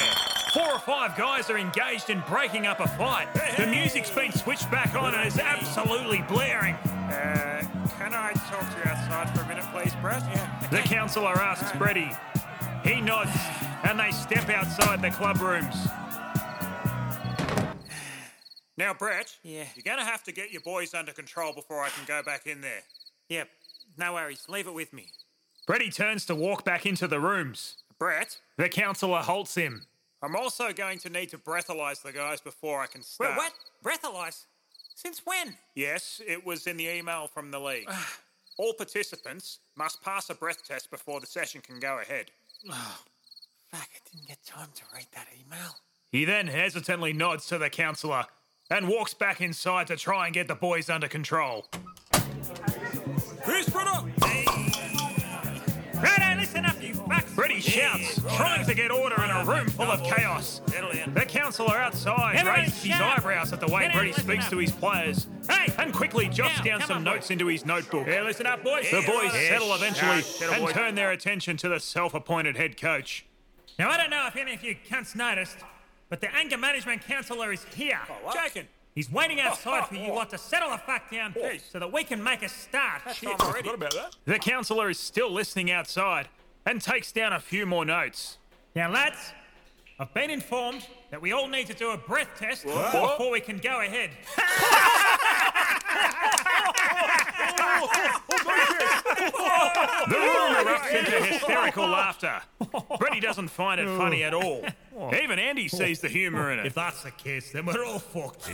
Four 0.54 0.72
or 0.72 0.80
five 0.80 1.18
guys 1.18 1.50
are 1.50 1.58
engaged 1.58 2.10
in 2.10 2.24
breaking 2.30 2.66
up 2.66 2.80
a 2.80 2.88
fight. 2.88 3.28
The 3.58 3.68
music's 3.68 4.10
been 4.10 4.32
switched 4.32 4.72
back 4.72 4.96
on 4.96 5.14
and 5.16 5.28
is 5.28 5.38
absolutely 5.38 6.22
blaring. 6.30 6.76
Uh, 6.76 7.62
can 7.98 8.14
I 8.14 8.32
talk 8.50 8.62
to 8.74 8.78
you 8.78 8.90
outside 8.90 9.38
for 9.38 9.44
a 9.44 9.48
minute, 9.50 9.66
please, 9.74 9.94
Brett? 10.02 10.24
Yeah. 10.34 10.68
The 10.72 10.78
counsellor 10.78 11.34
asks 11.34 11.78
Brady. 11.78 12.10
He 12.84 13.02
nods 13.02 13.32
and 13.84 14.00
they 14.00 14.12
step 14.12 14.50
outside 14.50 15.02
the 15.02 15.12
club 15.12 15.42
rooms. 15.42 15.76
Now, 18.78 18.94
Brett. 18.94 19.36
Yeah. 19.44 19.66
You're 19.76 19.84
gonna 19.84 20.06
have 20.10 20.24
to 20.24 20.32
get 20.32 20.52
your 20.52 20.62
boys 20.62 20.94
under 20.94 21.12
control 21.12 21.54
before 21.54 21.84
I 21.84 21.90
can 21.90 22.06
go 22.06 22.24
back 22.24 22.48
in 22.48 22.62
there. 22.62 22.82
Yep. 23.28 23.50
No 23.98 24.14
worries. 24.14 24.46
Leave 24.48 24.68
it 24.68 24.74
with 24.74 24.94
me. 24.94 25.08
Brady 25.68 25.92
turns 25.92 26.26
to 26.28 26.36
walk 26.36 26.64
back 26.64 26.86
into 26.86 27.08
the 27.08 27.20
rooms. 27.20 27.76
Brett, 28.00 28.38
The 28.58 28.70
counsellor 28.70 29.20
halts 29.20 29.56
him. 29.56 29.86
I'm 30.24 30.36
also 30.36 30.72
going 30.72 31.00
to 31.00 31.10
need 31.10 31.30
to 31.30 31.38
breathalyze 31.38 32.02
the 32.02 32.14
guys 32.14 32.40
before 32.40 32.80
I 32.82 32.88
can 32.88 33.00
Wait, 33.02 33.06
start. 33.06 33.38
what? 33.38 33.54
Breathalyze? 33.84 34.46
Since 34.96 35.22
when? 35.26 35.56
Yes, 35.76 36.22
it 36.26 36.46
was 36.46 36.66
in 36.68 36.78
the 36.78 36.88
email 36.88 37.28
from 37.28 37.52
the 37.52 37.60
league. 37.60 37.90
All 38.58 38.74
participants 38.74 39.60
must 39.78 40.02
pass 40.02 40.30
a 40.30 40.36
breath 40.36 40.66
test 40.66 40.90
before 40.92 41.20
the 41.20 41.26
session 41.28 41.62
can 41.62 41.80
go 41.80 42.00
ahead. 42.00 42.32
Fuck, 42.70 43.90
I 43.96 44.10
didn't 44.12 44.28
get 44.28 44.44
time 44.46 44.70
to 44.76 44.82
read 44.94 45.08
that 45.14 45.28
email. 45.40 45.76
He 46.12 46.26
then 46.26 46.48
hesitantly 46.48 47.14
nods 47.14 47.46
to 47.48 47.58
the 47.58 47.70
counsellor 47.70 48.26
and 48.70 48.88
walks 48.88 49.14
back 49.14 49.42
inside 49.42 49.88
to 49.88 49.96
try 49.96 50.26
and 50.26 50.34
get 50.34 50.48
the 50.48 50.56
boys 50.56 50.90
under 50.90 51.08
control. 51.08 51.68
Chris, 53.44 53.70
brother! 53.70 54.12
Righto, 56.54 57.26
Brady 57.36 57.60
shouts, 57.62 58.22
trying 58.36 58.66
to 58.66 58.74
get 58.74 58.92
order 58.92 59.22
in 59.24 59.30
a 59.30 59.46
room 59.46 59.68
full 59.68 59.86
of 59.86 60.02
chaos. 60.04 60.62
The 61.14 61.26
councillor 61.28 61.76
outside 61.78 62.36
Everyone 62.36 62.60
raises 62.62 62.84
his 62.84 63.00
eyebrows 63.00 63.54
at 63.54 63.60
the 63.60 63.68
way 63.68 63.82
Get 63.84 63.92
out, 63.92 63.94
Brady 63.96 64.10
listen 64.12 64.24
speaks 64.26 64.46
up. 64.46 64.52
to 64.52 64.58
his 64.58 64.72
players 64.72 65.28
Hey! 65.50 65.72
and 65.78 65.94
quickly 65.94 66.28
jots 66.30 66.58
Now, 66.60 66.64
down 66.64 66.82
some 66.82 66.98
on, 66.98 67.04
notes 67.04 67.28
boys. 67.28 67.32
into 67.32 67.48
his 67.48 67.66
notebook. 67.66 68.08
Yeah, 68.08 68.24
listen 68.24 68.46
up, 68.46 68.64
boys. 68.64 68.90
The 68.92 69.02
boys 69.06 69.32
Yeah, 69.34 69.50
settle 69.50 69.74
eventually 69.74 70.22
Settle, 70.22 70.54
and 70.56 70.64
boys. 70.66 70.74
turn 70.74 70.96
their 70.96 71.12
attention 71.12 71.58
to 71.58 71.70
the 71.70 71.80
self 71.80 72.14
appointed 72.14 72.58
head 72.58 72.80
coach. 72.80 73.26
Now, 73.78 73.90
I 73.90 73.98
don't 73.98 74.10
know 74.10 74.26
if 74.28 74.36
any 74.36 74.54
of 74.54 74.64
you 74.64 74.76
cunts 74.90 75.16
noticed, 75.16 75.58
but 76.10 76.22
the 76.22 76.34
anger 76.36 76.58
management 76.58 77.02
councillor 77.06 77.52
is 77.54 77.64
here. 77.76 78.00
Oh, 78.26 78.34
Joking. 78.34 78.68
He's 78.96 79.12
waiting 79.12 79.40
outside 79.40 79.88
for 79.88 79.96
you 79.96 80.08
oh, 80.08 80.12
oh, 80.12 80.16
lot 80.16 80.30
to 80.32 80.38
settle 80.38 80.72
the 80.72 80.78
fuck 80.78 81.10
down 81.12 81.34
so 81.72 81.80
that 81.80 81.92
we 81.94 82.04
can 82.04 82.22
make 82.22 82.42
a 82.44 82.50
start. 82.50 83.02
Shit, 83.14 83.30
I 83.40 83.52
forgot 83.52 83.76
about 83.76 83.94
that. 83.94 84.16
The 84.26 84.40
councillor 84.40 84.90
is 84.90 85.00
still 85.00 85.32
listening 85.32 85.72
outside 85.72 86.28
and 86.66 86.82
takes 86.82 87.12
down 87.12 87.34
a 87.34 87.40
few 87.40 87.66
more 87.66 87.86
notes. 87.86 88.38
Now, 88.76 88.92
lads, 88.92 89.34
I've 90.00 90.14
been 90.14 90.30
informed 90.30 90.88
that 91.12 91.22
we 91.22 91.32
all 91.32 91.48
need 91.48 91.68
to 91.68 91.74
do 91.74 91.92
a 91.92 91.98
breath 91.98 92.30
test 92.38 92.64
before 92.64 93.32
we 93.32 93.42
can 93.42 93.58
go 93.58 93.82
ahead. 93.82 94.12
The 100.10 100.16
room 100.16 100.56
erupts 100.56 100.94
into 100.94 101.12
hysterical 101.26 101.88
laughter. 101.88 102.42
Brady 102.98 103.20
doesn't 103.20 103.50
find 103.50 103.80
it 103.80 103.88
funny 103.98 104.24
at 104.24 104.34
all. 104.34 104.64
Even 105.22 105.40
Andy 105.40 105.68
sees 105.68 106.02
the 106.02 106.10
humour 106.10 106.52
in 106.52 106.60
it. 106.60 106.66
If 106.66 106.74
that's 106.74 107.04
the 107.04 107.12
case, 107.12 107.52
then 107.52 107.66
we're 107.66 107.86
all 107.86 108.00
fucked. 108.00 108.50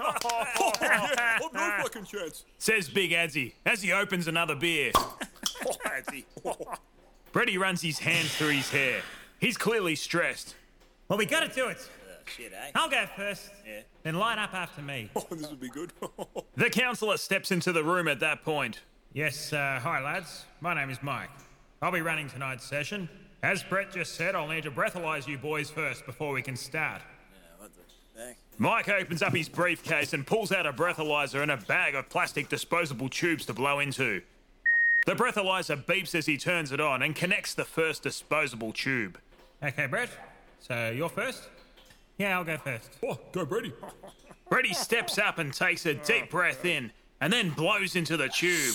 Oh, 0.00 0.72
no 1.52 1.70
fucking 1.82 2.04
chance. 2.04 2.44
Says 2.58 2.88
Big 2.88 3.10
Adsy 3.10 3.52
as 3.66 3.82
he 3.82 3.92
opens 3.92 4.28
another 4.28 4.54
beer. 4.54 4.92
Brady 7.32 7.58
runs 7.58 7.82
his 7.82 7.98
hands 7.98 8.34
through 8.34 8.50
his 8.50 8.70
hair. 8.70 9.02
He's 9.40 9.56
clearly 9.56 9.94
stressed. 9.96 10.54
Well, 11.08 11.18
we 11.18 11.26
gotta 11.26 11.48
do 11.48 11.68
it. 11.68 11.78
Shit, 12.26 12.52
eh? 12.54 12.70
I'll 12.74 12.88
go 12.88 13.04
first, 13.16 13.50
Yeah. 13.66 13.80
then 14.02 14.14
line 14.14 14.38
up 14.38 14.54
after 14.54 14.80
me. 14.80 15.10
Oh, 15.16 15.26
this 15.30 15.50
would 15.50 15.60
be 15.60 15.68
good. 15.68 15.92
The 16.56 16.70
councillor 16.70 17.16
steps 17.18 17.50
into 17.50 17.72
the 17.72 17.82
room 17.84 18.08
at 18.08 18.20
that 18.20 18.42
point. 18.44 18.80
Yes, 19.12 19.52
uh, 19.52 19.78
hi 19.82 20.00
lads. 20.02 20.44
My 20.60 20.72
name 20.74 20.88
is 20.90 21.02
Mike. 21.02 21.28
I'll 21.82 21.92
be 21.92 22.00
running 22.00 22.28
tonight's 22.30 22.64
session. 22.64 23.08
As 23.42 23.62
Brett 23.62 23.92
just 23.92 24.14
said, 24.14 24.34
I'll 24.34 24.48
need 24.48 24.62
to 24.62 24.70
breathalyze 24.70 25.26
you 25.28 25.36
boys 25.36 25.68
first 25.70 26.06
before 26.06 26.32
we 26.32 26.40
can 26.40 26.56
start. 26.56 27.02
what 27.58 27.70
the? 27.74 28.34
Mike 28.56 28.88
opens 28.88 29.20
up 29.22 29.34
his 29.34 29.48
briefcase 29.48 30.14
and 30.14 30.26
pulls 30.26 30.50
out 30.52 30.64
a 30.66 30.72
breathalyzer 30.72 31.42
and 31.42 31.50
a 31.50 31.56
bag 31.58 31.94
of 31.94 32.08
plastic 32.08 32.48
disposable 32.48 33.08
tubes 33.10 33.44
to 33.46 33.52
blow 33.52 33.80
into. 33.80 34.22
The 35.06 35.12
breathalyzer 35.14 35.84
beeps 35.84 36.14
as 36.14 36.26
he 36.26 36.38
turns 36.38 36.72
it 36.72 36.80
on 36.80 37.02
and 37.02 37.14
connects 37.14 37.54
the 37.54 37.64
first 37.64 38.02
disposable 38.02 38.72
tube. 38.72 39.18
Okay, 39.62 39.86
Brett. 39.86 40.08
So 40.60 40.90
you're 40.90 41.10
first? 41.10 41.42
Yeah, 42.18 42.38
I'll 42.38 42.44
go 42.44 42.56
first. 42.56 42.90
Oh, 43.02 43.18
go 43.32 43.44
Brady. 43.44 43.72
Brady 44.50 44.72
steps 44.72 45.18
up 45.18 45.38
and 45.38 45.52
takes 45.52 45.84
a 45.84 45.94
deep 45.94 46.30
breath 46.30 46.64
in 46.64 46.90
and 47.20 47.32
then 47.32 47.50
blows 47.50 47.96
into 47.96 48.16
the 48.16 48.28
tube. 48.28 48.74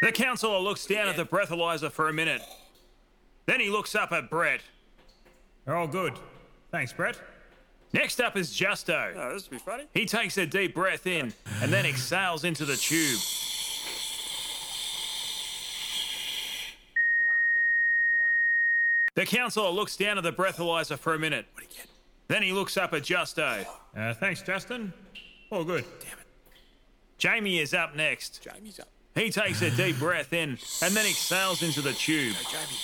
The 0.00 0.10
councillor 0.10 0.58
looks 0.58 0.84
down 0.84 1.08
at 1.08 1.16
the 1.16 1.24
breathalyzer 1.24 1.90
for 1.90 2.08
a 2.08 2.12
minute. 2.12 2.42
Then 3.46 3.60
he 3.60 3.70
looks 3.70 3.94
up 3.94 4.12
at 4.12 4.30
Brett. 4.30 4.60
They're 5.64 5.76
all 5.76 5.86
good. 5.86 6.14
Thanks, 6.72 6.92
Brett. 6.92 7.16
Next 7.92 8.20
up 8.20 8.36
is 8.36 8.50
Justo. 8.50 9.12
Oh, 9.16 9.34
this 9.34 9.50
would 9.50 9.56
be 9.56 9.58
funny. 9.58 9.84
He 9.92 10.06
takes 10.06 10.38
a 10.38 10.46
deep 10.46 10.74
breath 10.74 11.06
in 11.06 11.32
and 11.60 11.72
then 11.72 11.84
exhales 11.84 12.44
into 12.44 12.64
the 12.64 12.76
tube. 12.76 13.20
The 19.14 19.26
councillor 19.26 19.68
looks 19.70 19.96
down 19.96 20.16
at 20.16 20.24
the 20.24 20.32
breathalyzer 20.32 20.98
for 20.98 21.12
a 21.14 21.18
minute. 21.18 21.44
What 21.52 21.64
do 21.64 21.68
you 21.70 21.76
get? 21.76 21.86
Then 22.28 22.42
he 22.42 22.52
looks 22.52 22.78
up 22.78 22.94
at 22.94 23.02
Justo. 23.02 23.66
Uh, 23.94 24.14
thanks, 24.14 24.40
Justin. 24.42 24.92
All 25.50 25.64
good. 25.64 25.84
Damn 26.00 26.18
it. 26.18 26.26
Jamie 27.18 27.58
is 27.58 27.74
up 27.74 27.94
next. 27.94 28.42
Jamie's 28.42 28.80
up. 28.80 28.88
He 29.14 29.30
takes 29.30 29.60
a 29.60 29.70
deep 29.70 29.98
breath 29.98 30.32
in 30.32 30.56
and 30.82 30.94
then 30.94 31.04
exhales 31.06 31.62
into 31.62 31.82
the 31.82 31.92
tube. 31.92 32.34
Jamie. 32.50 32.78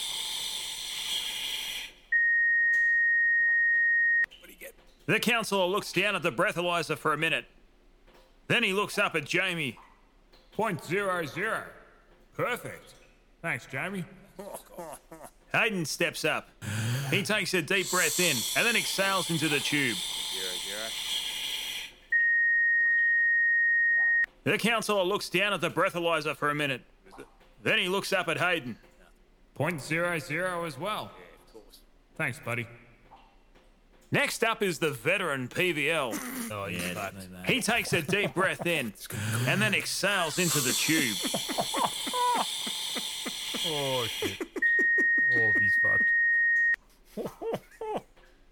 What 4.41 4.47
do 4.47 4.53
you 4.53 4.59
get? 4.61 4.75
The 5.09 5.19
councillor 5.19 5.65
looks 5.65 5.91
down 5.91 6.15
at 6.15 6.23
the 6.23 6.31
breathalyzer 6.31 6.97
for 6.97 7.15
a 7.15 7.17
minute. 7.17 7.47
Then 8.47 8.63
he 8.63 8.75
looks 8.75 8.99
up 8.99 9.17
at 9.17 9.25
Jamie. 9.25 9.79
Point 10.53 10.85
zero 10.85 11.25
zero. 11.25 11.63
Perfect. 12.37 12.93
Thanks, 13.41 13.67
Jamie. 13.73 14.05
Hayden 15.53 15.87
steps 15.87 16.27
up. 16.27 16.51
He 17.11 17.23
takes 17.23 17.55
a 17.55 17.63
deep 17.63 17.91
breath 17.91 18.21
in 18.21 18.37
and 18.55 18.67
then 18.67 18.77
exhales 18.77 19.31
into 19.31 19.49
the 19.49 19.61
tube. 19.61 19.97
Zero, 19.97 20.53
zero. 20.67 20.89
The 24.45 24.59
councillor 24.59 25.05
looks 25.05 25.31
down 25.31 25.55
at 25.55 25.63
the 25.63 25.71
breathalyzer 25.71 26.37
for 26.37 26.51
a 26.51 26.55
minute. 26.55 26.83
Then 27.63 27.79
he 27.79 27.89
looks 27.89 28.13
up 28.13 28.29
at 28.29 28.37
Hayden. 28.37 28.77
Point 29.55 29.81
zero 29.81 30.19
zero 30.19 30.67
as 30.67 30.79
well. 30.79 31.05
Of 31.47 31.53
course. 31.55 31.81
Thanks, 32.19 32.39
buddy. 32.45 32.67
Next 34.11 34.43
up 34.43 34.63
is 34.63 34.79
the 34.79 34.91
veteran 34.91 35.49
PVL. 35.49 36.51
Oh, 36.51 36.67
yeah. 36.67 37.11
He 37.47 37.61
takes 37.61 37.93
a 37.93 38.01
deep 38.01 38.35
breath 38.35 38.67
in 38.67 38.95
and 39.47 39.61
then 39.61 39.75
exhales 39.75 40.39
into 40.39 40.61
the 40.61 40.73
tube. 40.73 41.17
Oh, 43.67 44.07
shit. 44.09 44.47
Oh, 45.37 45.53
he's 45.61 45.75
fucked. 45.77 46.11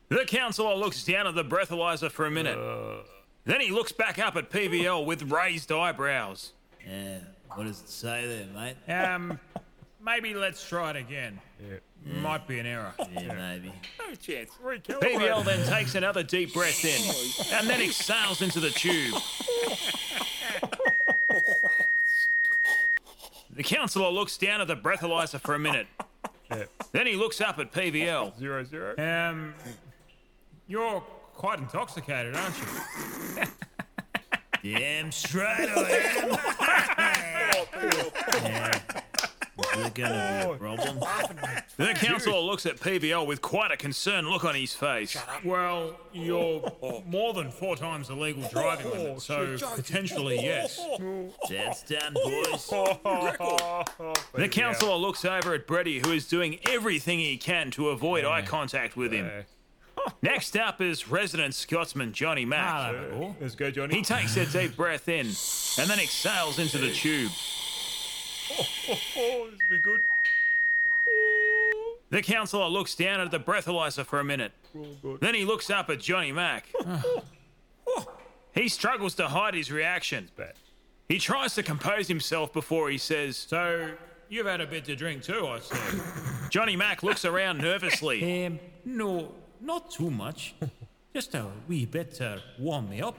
The 0.09 0.25
councillor 0.27 0.75
looks 0.75 1.03
down 1.05 1.27
at 1.27 1.35
the 1.35 1.45
breathalyzer 1.45 2.11
for 2.11 2.27
a 2.27 2.31
minute. 2.31 2.59
Then 3.45 3.61
he 3.61 3.71
looks 3.71 3.93
back 3.93 4.19
up 4.19 4.37
at 4.37 4.51
PVL 4.51 5.07
with 5.07 5.31
raised 5.31 5.73
eyebrows. 5.73 6.53
Yeah, 6.87 7.19
what 7.55 7.65
does 7.65 7.81
it 7.81 7.89
say 7.89 8.27
there, 8.27 8.47
mate? 8.55 8.93
Um, 8.93 9.41
maybe 10.07 10.33
let's 10.33 10.67
try 10.67 10.91
it 10.91 10.97
again. 10.97 11.39
Might 12.23 12.47
be 12.47 12.61
an 12.61 12.67
error. 12.67 12.95
Yeah, 13.13 13.35
maybe. 13.59 13.73
No 13.99 14.15
chance. 14.15 14.51
PVL 14.63 15.45
then 15.45 15.67
takes 15.67 15.97
another 15.97 16.23
deep 16.23 16.55
breath 16.55 16.85
in 16.85 17.55
and 17.59 17.69
then 17.69 17.83
exhales 17.83 18.41
into 18.41 18.61
the 18.61 18.71
tube. 18.71 19.21
The 23.51 23.63
councillor 23.63 24.11
looks 24.11 24.37
down 24.39 24.61
at 24.61 24.69
the 24.69 24.77
breathalyzer 24.77 25.41
for 25.41 25.55
a 25.55 25.59
minute. 25.59 25.87
Then 26.93 27.07
he 27.07 27.17
looks 27.17 27.41
up 27.41 27.59
at 27.59 27.73
PVL. 27.73 28.39
Zero 28.39 28.63
zero. 28.65 28.95
Um, 28.99 29.55
you're 30.69 31.01
quite 31.35 31.59
intoxicated, 31.59 32.37
aren't 32.37 32.55
you? 32.59 33.43
Damn 34.79 35.11
straight 35.13 35.69
I 35.75 36.39
am. 37.73 38.43
yeah. 38.45 38.81
Is 39.59 39.83
that 39.83 39.95
gonna 39.95 40.45
be 40.47 40.53
a 40.53 40.57
problem? 40.57 41.01
The 41.77 41.93
councillor 41.93 42.39
looks 42.41 42.65
at 42.65 42.77
PVL 42.77 43.27
with 43.27 43.43
quite 43.43 43.71
a 43.71 43.77
concerned 43.77 44.29
look 44.29 44.47
on 44.47 44.55
his 44.55 44.75
face. 44.75 45.15
Well, 45.45 45.95
you're 46.11 46.63
more 47.07 47.35
than 47.35 47.51
four 47.51 47.77
times 47.77 48.09
the 48.09 48.15
legal 48.15 48.49
driving 48.49 48.91
limit, 48.91 49.21
so 49.21 49.57
potentially 49.75 50.37
yes. 50.37 50.81
That's 51.51 51.83
done, 51.83 52.15
boys. 52.15 52.67
The 54.35 54.49
councillor 54.51 54.97
looks 54.97 55.25
over 55.27 55.53
at 55.53 55.67
Brady, 55.67 55.99
who 55.99 56.13
is 56.13 56.27
doing 56.27 56.59
everything 56.67 57.19
he 57.19 57.37
can 57.37 57.71
to 57.73 57.91
avoid 57.91 58.25
eye 58.25 58.43
contact 58.43 58.97
with 58.97 59.13
him. 59.13 59.31
Next 60.23 60.57
up 60.57 60.81
is 60.81 61.09
resident 61.09 61.55
Scotsman 61.55 62.13
Johnny 62.13 62.45
Mack. 62.45 62.95
Let's 63.41 63.55
go, 63.55 63.71
Johnny. 63.71 63.97
He 63.97 64.03
takes 64.03 64.37
a 64.37 64.47
deep 64.47 64.77
breath 64.77 65.09
in 65.09 65.27
and 65.27 65.91
then 65.91 65.99
exhales 66.01 66.59
into 66.59 66.79
the 66.79 66.93
tube. 66.93 67.33
Oh, 68.51 69.49
this 69.51 69.69
be 69.69 69.79
good. 69.79 70.01
The 72.11 72.23
councillor 72.23 72.69
looks 72.69 72.95
down 72.95 73.21
at 73.21 73.31
the 73.31 73.41
breathalyzer 73.41 74.05
for 74.05 74.21
a 74.21 74.25
minute. 74.25 74.53
Then 75.21 75.35
he 75.35 75.45
looks 75.45 75.71
up 75.71 75.91
at 75.91 76.01
Johnny 76.01 76.31
Mack. 76.33 76.73
he 78.55 78.69
struggles 78.69 79.15
to 79.17 79.29
hide 79.29 79.55
his 79.55 79.73
reaction. 79.73 80.29
He 81.09 81.19
tries 81.19 81.55
to 81.55 81.63
compose 81.63 82.07
himself 82.09 82.53
before 82.53 82.91
he 82.91 82.99
says, 82.99 83.37
So, 83.37 83.91
you've 84.29 84.47
had 84.47 84.61
a 84.61 84.67
bit 84.67 84.85
to 84.85 84.95
drink 84.97 85.23
too, 85.23 85.47
I 85.47 85.61
see. 85.61 86.01
Johnny 86.51 86.77
Mack 86.77 87.03
looks 87.03 87.25
around 87.25 87.59
nervously. 87.59 88.47
Um, 88.47 88.61
no, 88.85 89.33
not 89.61 89.91
too 89.91 90.11
much. 90.11 90.55
Just 91.13 91.35
a 91.35 91.47
wee 91.67 91.87
bit 91.87 92.15
to 92.17 92.41
warm 92.57 92.89
me 92.89 93.03
up. 93.03 93.17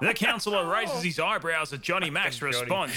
The 0.00 0.14
councillor 0.14 0.66
raises 0.72 1.02
his 1.02 1.20
eyebrows 1.20 1.74
at 1.74 1.82
Johnny 1.82 2.08
Mack's 2.08 2.40
response 2.40 2.92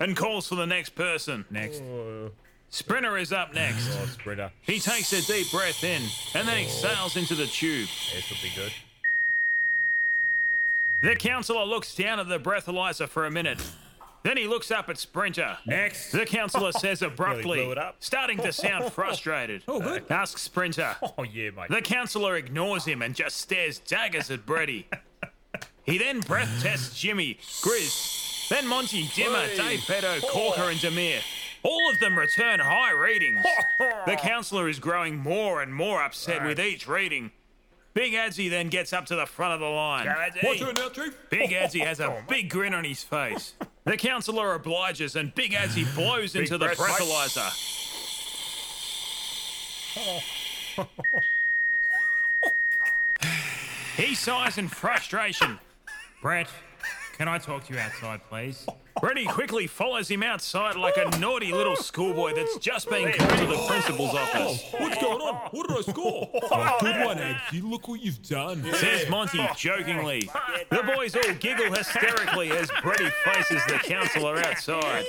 and 0.00 0.16
calls 0.16 0.48
for 0.48 0.56
the 0.56 0.66
next 0.66 0.90
person. 0.90 1.44
Next. 1.50 1.82
Oh, 1.82 2.30
Sprinter 2.70 3.18
is 3.18 3.32
up 3.32 3.52
next. 3.54 3.88
Oh, 4.00 4.06
Sprinter. 4.06 4.50
He 4.62 4.78
takes 4.80 5.12
a 5.12 5.22
deep 5.26 5.50
breath 5.50 5.84
in 5.84 6.02
and 6.34 6.48
then 6.48 6.58
exhales 6.58 7.16
into 7.16 7.34
the 7.34 7.46
tube. 7.46 7.88
This 8.14 8.30
will 8.30 8.36
be 8.42 8.52
good. 8.54 8.72
The 11.02 11.16
councillor 11.16 11.64
looks 11.64 11.94
down 11.94 12.20
at 12.20 12.28
the 12.28 12.38
breathalyzer 12.38 13.08
for 13.08 13.24
a 13.24 13.30
minute. 13.30 13.60
Then 14.22 14.36
he 14.36 14.46
looks 14.46 14.70
up 14.70 14.90
at 14.90 14.98
Sprinter. 14.98 15.56
Next. 15.66 16.12
The 16.12 16.26
councillor 16.26 16.72
says 16.72 17.00
abruptly, 17.02 17.64
blew 17.64 17.74
starting 18.00 18.36
to 18.38 18.52
sound 18.52 18.92
frustrated. 18.92 19.62
Oh, 19.66 19.80
good. 19.80 20.04
Uh, 20.10 20.14
Asks 20.14 20.42
Sprinter. 20.42 20.94
Oh, 21.02 21.22
yeah, 21.22 21.50
mate. 21.50 21.70
The 21.70 21.80
councillor 21.80 22.36
ignores 22.36 22.84
him 22.84 23.00
and 23.00 23.14
just 23.14 23.38
stares 23.38 23.78
daggers 23.78 24.30
at 24.30 24.44
Brady. 24.44 24.86
he 25.84 25.96
then 25.96 26.20
breath 26.20 26.62
tests 26.62 27.00
Jimmy, 27.00 27.38
Grizz, 27.62 28.29
then 28.50 28.66
Monty, 28.66 29.08
Dimmer, 29.14 29.46
Dave 29.56 29.80
Petto, 29.86 30.20
Corker, 30.26 30.70
and 30.70 30.78
Demir. 30.78 31.20
All 31.62 31.90
of 31.90 31.98
them 32.00 32.18
return 32.18 32.60
high 32.60 32.92
readings. 32.92 33.44
The 34.06 34.16
councillor 34.16 34.68
is 34.68 34.78
growing 34.78 35.16
more 35.18 35.62
and 35.62 35.72
more 35.74 36.02
upset 36.02 36.44
with 36.44 36.60
each 36.60 36.86
reading. 36.86 37.30
Big 37.94 38.12
Adsy 38.12 38.48
then 38.50 38.68
gets 38.68 38.92
up 38.92 39.06
to 39.06 39.16
the 39.16 39.26
front 39.26 39.54
of 39.54 39.60
the 39.60 39.66
line. 39.66 40.06
Now, 40.06 40.28
Chief. 40.92 41.16
Big 41.30 41.50
Adsy 41.50 41.84
has 41.84 41.98
a 42.00 42.22
big 42.28 42.50
grin 42.50 42.74
on 42.74 42.84
his 42.84 43.02
face. 43.02 43.54
The 43.84 43.96
councillor 43.96 44.54
obliges 44.54 45.16
and 45.16 45.34
Big 45.34 45.52
Adsy 45.52 45.86
blows 45.94 46.36
into 46.36 46.58
the 46.58 46.66
breath, 46.66 46.78
breathalyzer. 46.78 47.50
he 53.96 54.14
sighs 54.14 54.58
in 54.58 54.68
frustration. 54.68 55.58
Brett, 56.20 56.48
can 57.20 57.28
I 57.28 57.36
talk 57.36 57.64
to 57.66 57.74
you 57.74 57.78
outside, 57.78 58.22
please? 58.30 58.64
Brady 58.98 59.26
quickly 59.26 59.66
follows 59.66 60.10
him 60.10 60.22
outside 60.22 60.74
like 60.76 60.94
a 60.96 61.18
naughty 61.18 61.52
little 61.52 61.76
schoolboy 61.76 62.32
that's 62.34 62.56
just 62.56 62.88
been 62.88 63.12
called 63.12 63.38
to 63.40 63.46
the 63.46 63.66
principal's 63.68 64.14
office. 64.14 64.64
What's 64.78 65.02
going 65.02 65.20
on? 65.20 65.34
What 65.50 65.68
did 65.68 65.76
I 65.76 65.80
score? 65.82 66.30
Oh, 66.52 66.76
good 66.80 67.04
one, 67.04 67.18
Adsy. 67.18 67.62
Look 67.62 67.88
what 67.88 68.00
you've 68.00 68.22
done. 68.22 68.64
Says 68.72 69.06
Monty 69.10 69.46
jokingly. 69.54 70.30
The 70.70 70.82
boys 70.96 71.14
all 71.14 71.34
giggle 71.34 71.70
hysterically 71.74 72.52
as 72.52 72.70
Brady 72.82 73.10
faces 73.22 73.62
the 73.66 73.74
councillor 73.82 74.38
outside. 74.38 75.04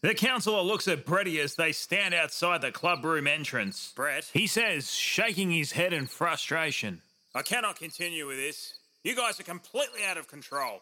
The 0.00 0.14
councillor 0.14 0.62
looks 0.62 0.88
at 0.88 1.06
Brady 1.06 1.38
as 1.38 1.54
they 1.54 1.70
stand 1.70 2.12
outside 2.12 2.60
the 2.60 2.72
clubroom 2.72 3.28
entrance. 3.28 3.92
Brett, 3.94 4.28
He 4.32 4.48
says, 4.48 4.92
shaking 4.92 5.52
his 5.52 5.72
head 5.72 5.92
in 5.92 6.06
frustration. 6.06 7.02
I 7.36 7.42
cannot 7.42 7.76
continue 7.76 8.26
with 8.26 8.38
this. 8.38 8.74
You 9.04 9.16
guys 9.16 9.40
are 9.40 9.44
completely 9.44 10.04
out 10.04 10.16
of 10.16 10.28
control. 10.28 10.80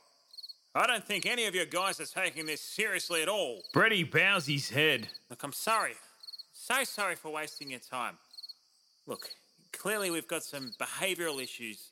I 0.75 0.87
don't 0.87 1.05
think 1.05 1.25
any 1.25 1.47
of 1.47 1.55
you 1.55 1.65
guys 1.65 1.99
are 2.01 2.05
taking 2.05 2.47
this 2.47 2.61
seriously 2.61 3.23
at 3.23 3.29
all. 3.29 3.63
Brady 3.73 4.05
bows 4.05 4.47
his 4.47 4.69
head. 4.69 5.09
Look, 5.31 5.43
I'm 5.43 5.53
sorry. 5.53 5.95
So 6.53 6.85
sorry 6.85 7.17
for 7.17 7.31
wasting 7.31 7.71
your 7.71 7.81
time. 7.81 8.19
Look, 9.07 9.31
clearly 9.73 10.11
we've 10.11 10.29
got 10.29 10.43
some 10.43 10.73
behavioural 10.79 11.43
issues 11.43 11.89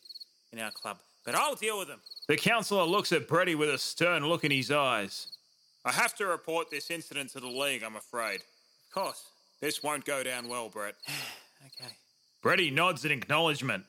in 0.53 0.59
our 0.59 0.71
club, 0.71 0.99
but 1.25 1.35
I'll 1.35 1.55
deal 1.55 1.79
with 1.79 1.89
them. 1.89 2.01
The 2.29 2.37
councillor 2.37 2.85
looks 2.85 3.11
at 3.11 3.27
Brady 3.27 3.55
with 3.55 3.71
a 3.71 3.79
stern 3.79 4.27
look 4.27 4.45
in 4.45 4.51
his 4.51 4.71
eyes. 4.71 5.29
I 5.85 5.93
have 5.93 6.15
to 6.17 6.27
report 6.27 6.71
this 6.71 6.91
incident 6.91 7.31
to 7.31 7.41
the 7.41 7.49
league, 7.49 7.83
I'm 7.83 7.97
afraid. 7.97 8.43
Of 8.43 8.95
course. 8.95 9.25
This 9.61 9.83
won't 9.83 10.05
go 10.05 10.23
down 10.23 10.47
well, 10.49 10.69
Brett. 10.69 10.95
okay. 11.67 11.91
Brady 12.43 12.71
nods 12.71 13.05
in 13.05 13.11
acknowledgement. 13.11 13.85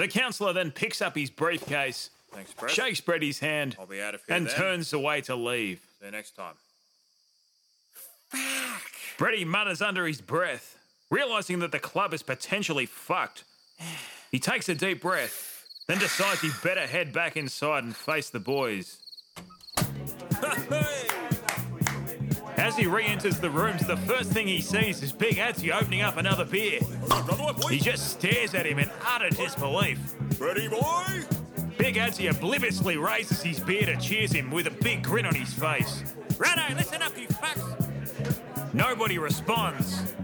The 0.00 0.08
councillor 0.08 0.54
then 0.54 0.70
picks 0.70 1.02
up 1.02 1.14
his 1.14 1.28
briefcase, 1.28 2.08
Thanks, 2.32 2.54
Brett. 2.54 2.72
shakes 2.72 3.02
Brady's 3.02 3.38
hand, 3.38 3.76
I'll 3.78 3.84
be 3.84 4.00
out 4.00 4.14
of 4.14 4.22
here 4.26 4.34
and 4.34 4.46
then. 4.46 4.54
turns 4.54 4.94
away 4.94 5.20
to 5.22 5.36
leave. 5.36 5.82
See 5.98 6.06
you 6.06 6.10
next 6.10 6.34
time. 6.34 6.54
Fuck. 8.30 8.82
Brady 9.18 9.44
mutters 9.44 9.82
under 9.82 10.06
his 10.06 10.22
breath, 10.22 10.78
realizing 11.10 11.58
that 11.58 11.70
the 11.70 11.78
club 11.78 12.14
is 12.14 12.22
potentially 12.22 12.86
fucked. 12.86 13.44
He 14.32 14.38
takes 14.38 14.70
a 14.70 14.74
deep 14.74 15.02
breath, 15.02 15.66
then 15.86 15.98
decides 15.98 16.40
he 16.40 16.50
better 16.64 16.86
head 16.86 17.12
back 17.12 17.36
inside 17.36 17.84
and 17.84 17.94
face 17.94 18.30
the 18.30 18.40
boys. 18.40 19.00
As 22.70 22.76
he 22.76 22.86
re 22.86 23.04
enters 23.04 23.40
the 23.40 23.50
rooms, 23.50 23.84
the 23.84 23.96
first 23.96 24.30
thing 24.30 24.46
he 24.46 24.60
sees 24.60 25.02
is 25.02 25.10
Big 25.10 25.38
Adsy 25.38 25.74
opening 25.74 26.02
up 26.02 26.18
another 26.18 26.44
beer. 26.44 26.78
He 27.68 27.80
just 27.80 28.12
stares 28.12 28.54
at 28.54 28.64
him 28.64 28.78
in 28.78 28.88
utter 29.04 29.28
disbelief. 29.28 29.98
Ready, 30.38 30.68
boy? 30.68 31.24
Big 31.78 31.96
Adsy 31.96 32.30
obliviously 32.30 32.96
raises 32.96 33.42
his 33.42 33.58
beer 33.58 33.90
and 33.90 34.00
cheers 34.00 34.30
him 34.30 34.52
with 34.52 34.68
a 34.68 34.70
big 34.70 35.02
grin 35.02 35.26
on 35.26 35.34
his 35.34 35.52
face. 35.52 36.04
Righto, 36.38 36.72
listen 36.76 37.02
up, 37.02 37.18
you 37.18 37.26
fucks. 37.26 38.72
Nobody 38.72 39.18
responds. 39.18 40.14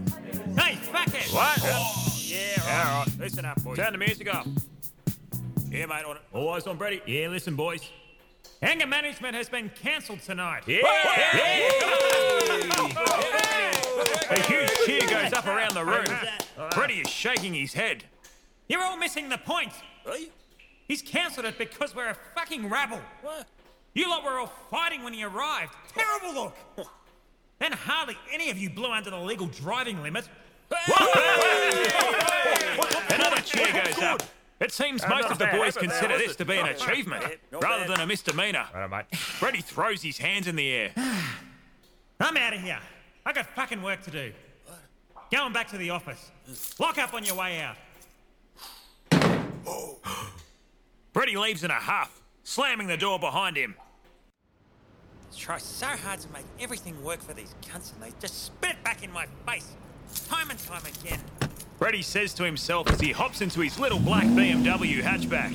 Hey, 0.57 0.75
fuck 0.75 1.09
it! 1.09 1.29
What? 1.33 1.59
Oh, 1.63 1.67
oh, 1.67 2.17
yeah, 2.17 2.61
All 2.61 2.99
right. 2.99 3.19
Listen 3.19 3.43
up, 3.43 3.61
boys. 3.61 3.75
Turn 3.75 3.91
the 3.91 3.99
music 3.99 4.33
off. 4.33 4.47
Yeah, 5.69 5.85
mate. 5.87 6.05
All 6.31 6.49
eyes 6.51 6.65
on 6.65 6.77
Brady. 6.77 7.01
Yeah, 7.05 7.27
listen, 7.27 7.57
boys. 7.57 7.81
Anger 8.61 8.87
management 8.87 9.35
has 9.35 9.49
been 9.49 9.69
cancelled 9.81 10.21
tonight. 10.21 10.63
Yeah! 10.65 10.79
A 14.29 14.39
huge 14.41 14.71
cheer 14.85 15.07
goes 15.07 15.33
up 15.33 15.45
around 15.45 15.75
the 15.75 15.85
room. 15.85 16.07
Brady 16.71 16.95
is 16.95 17.09
shaking 17.09 17.53
his 17.53 17.73
head. 17.73 18.03
You're 18.67 18.81
all 18.81 18.97
missing 18.97 19.29
the 19.29 19.37
point. 19.37 19.71
He's 20.87 21.01
cancelled 21.01 21.45
it 21.45 21.57
because 21.57 21.95
we're 21.95 22.09
a 22.09 22.17
fucking 22.35 22.67
rabble. 22.69 22.99
You 23.93 24.09
lot 24.09 24.23
were 24.23 24.39
all 24.39 24.51
fighting 24.71 25.03
when 25.03 25.13
he 25.13 25.23
arrived. 25.23 25.73
Terrible 25.93 26.33
look. 26.33 26.87
then 27.59 27.71
hardly 27.73 28.17
any 28.33 28.49
of 28.49 28.57
you 28.57 28.69
blew 28.69 28.91
under 28.91 29.11
the 29.11 29.19
legal 29.19 29.47
driving 29.47 30.01
limit. 30.01 30.27
Another 33.09 33.41
cheer 33.41 33.71
goes 33.83 33.99
up. 34.01 34.23
It 34.59 34.71
seems 34.71 35.07
most 35.07 35.29
of 35.29 35.37
the 35.37 35.47
boys 35.47 35.77
consider 35.77 36.17
this 36.17 36.35
to 36.37 36.45
be 36.45 36.57
an 36.57 36.65
achievement 36.67 37.23
rather 37.51 37.87
than 37.87 37.99
a 37.99 38.07
misdemeanor. 38.07 38.65
Right, 38.73 38.89
mate. 38.89 39.05
Brady 39.39 39.61
throws 39.61 40.01
his 40.01 40.17
hands 40.17 40.47
in 40.47 40.55
the 40.55 40.67
air. 40.67 40.91
I'm 42.19 42.35
out 42.35 42.53
of 42.53 42.61
here. 42.61 42.79
I 43.25 43.33
got 43.33 43.45
fucking 43.55 43.83
work 43.83 44.01
to 44.03 44.11
do. 44.11 44.31
Going 45.31 45.53
back 45.53 45.67
to 45.69 45.77
the 45.77 45.91
office. 45.91 46.31
Lock 46.79 46.97
up 46.97 47.13
on 47.13 47.23
your 47.23 47.35
way 47.35 47.61
out. 47.61 47.77
Brady 51.13 51.35
leaves 51.35 51.63
in 51.63 51.69
a 51.69 51.75
huff, 51.75 52.21
slamming 52.43 52.87
the 52.87 52.97
door 52.97 53.19
behind 53.19 53.57
him. 53.57 53.75
Try 55.35 55.59
so 55.59 55.85
hard 55.85 56.19
to 56.21 56.29
make 56.29 56.45
everything 56.59 57.03
work 57.03 57.21
for 57.21 57.33
these 57.33 57.53
cunts 57.61 57.93
and 57.93 58.01
they 58.01 58.11
just 58.19 58.45
spit 58.45 58.71
it 58.71 58.83
back 58.83 59.03
in 59.03 59.11
my 59.11 59.27
face. 59.45 59.67
Time 60.27 60.49
and 60.49 60.57
time 60.57 60.81
again. 61.03 61.19
Brady 61.79 62.01
says 62.01 62.33
to 62.33 62.43
himself 62.43 62.89
as 62.89 62.99
he 62.99 63.11
hops 63.11 63.39
into 63.39 63.59
his 63.59 63.77
little 63.77 63.99
black 63.99 64.25
BMW 64.25 64.99
hatchback. 65.01 65.53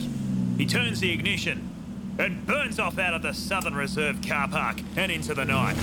He 0.56 0.66
turns 0.66 1.00
the 1.00 1.10
ignition 1.10 1.68
and 2.16 2.46
burns 2.46 2.78
off 2.78 2.98
out 2.98 3.14
of 3.14 3.22
the 3.22 3.32
Southern 3.32 3.74
Reserve 3.74 4.22
car 4.22 4.46
park 4.46 4.80
and 4.96 5.10
into 5.10 5.34
the 5.34 5.44
night. 5.44 5.76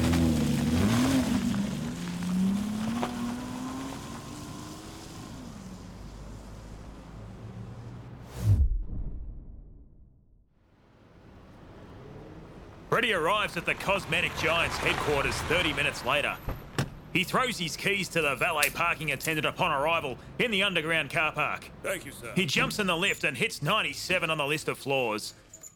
Brady 12.89 13.13
arrives 13.13 13.57
at 13.57 13.65
the 13.65 13.75
Cosmetic 13.75 14.35
Giants 14.37 14.77
headquarters 14.77 15.35
30 15.35 15.73
minutes 15.73 16.05
later. 16.05 16.37
He 17.13 17.23
throws 17.23 17.57
his 17.57 17.75
keys 17.75 18.07
to 18.09 18.21
the 18.21 18.35
valet 18.35 18.69
parking 18.69 19.11
attendant 19.11 19.47
upon 19.47 19.71
arrival 19.71 20.17
in 20.37 20.51
the 20.51 20.63
underground 20.63 21.09
car 21.09 21.31
park. 21.31 21.71
Thank 21.81 22.05
you, 22.05 22.11
sir. 22.11 22.31
He 22.35 22.45
jumps 22.45 22.77
in 22.79 22.87
the 22.87 22.95
lift 22.95 23.23
and 23.23 23.35
hits 23.35 23.61
97 23.61 24.29
on 24.29 24.37
the 24.37 24.45
list 24.45 24.67
of 24.67 24.77
floors. 24.77 25.33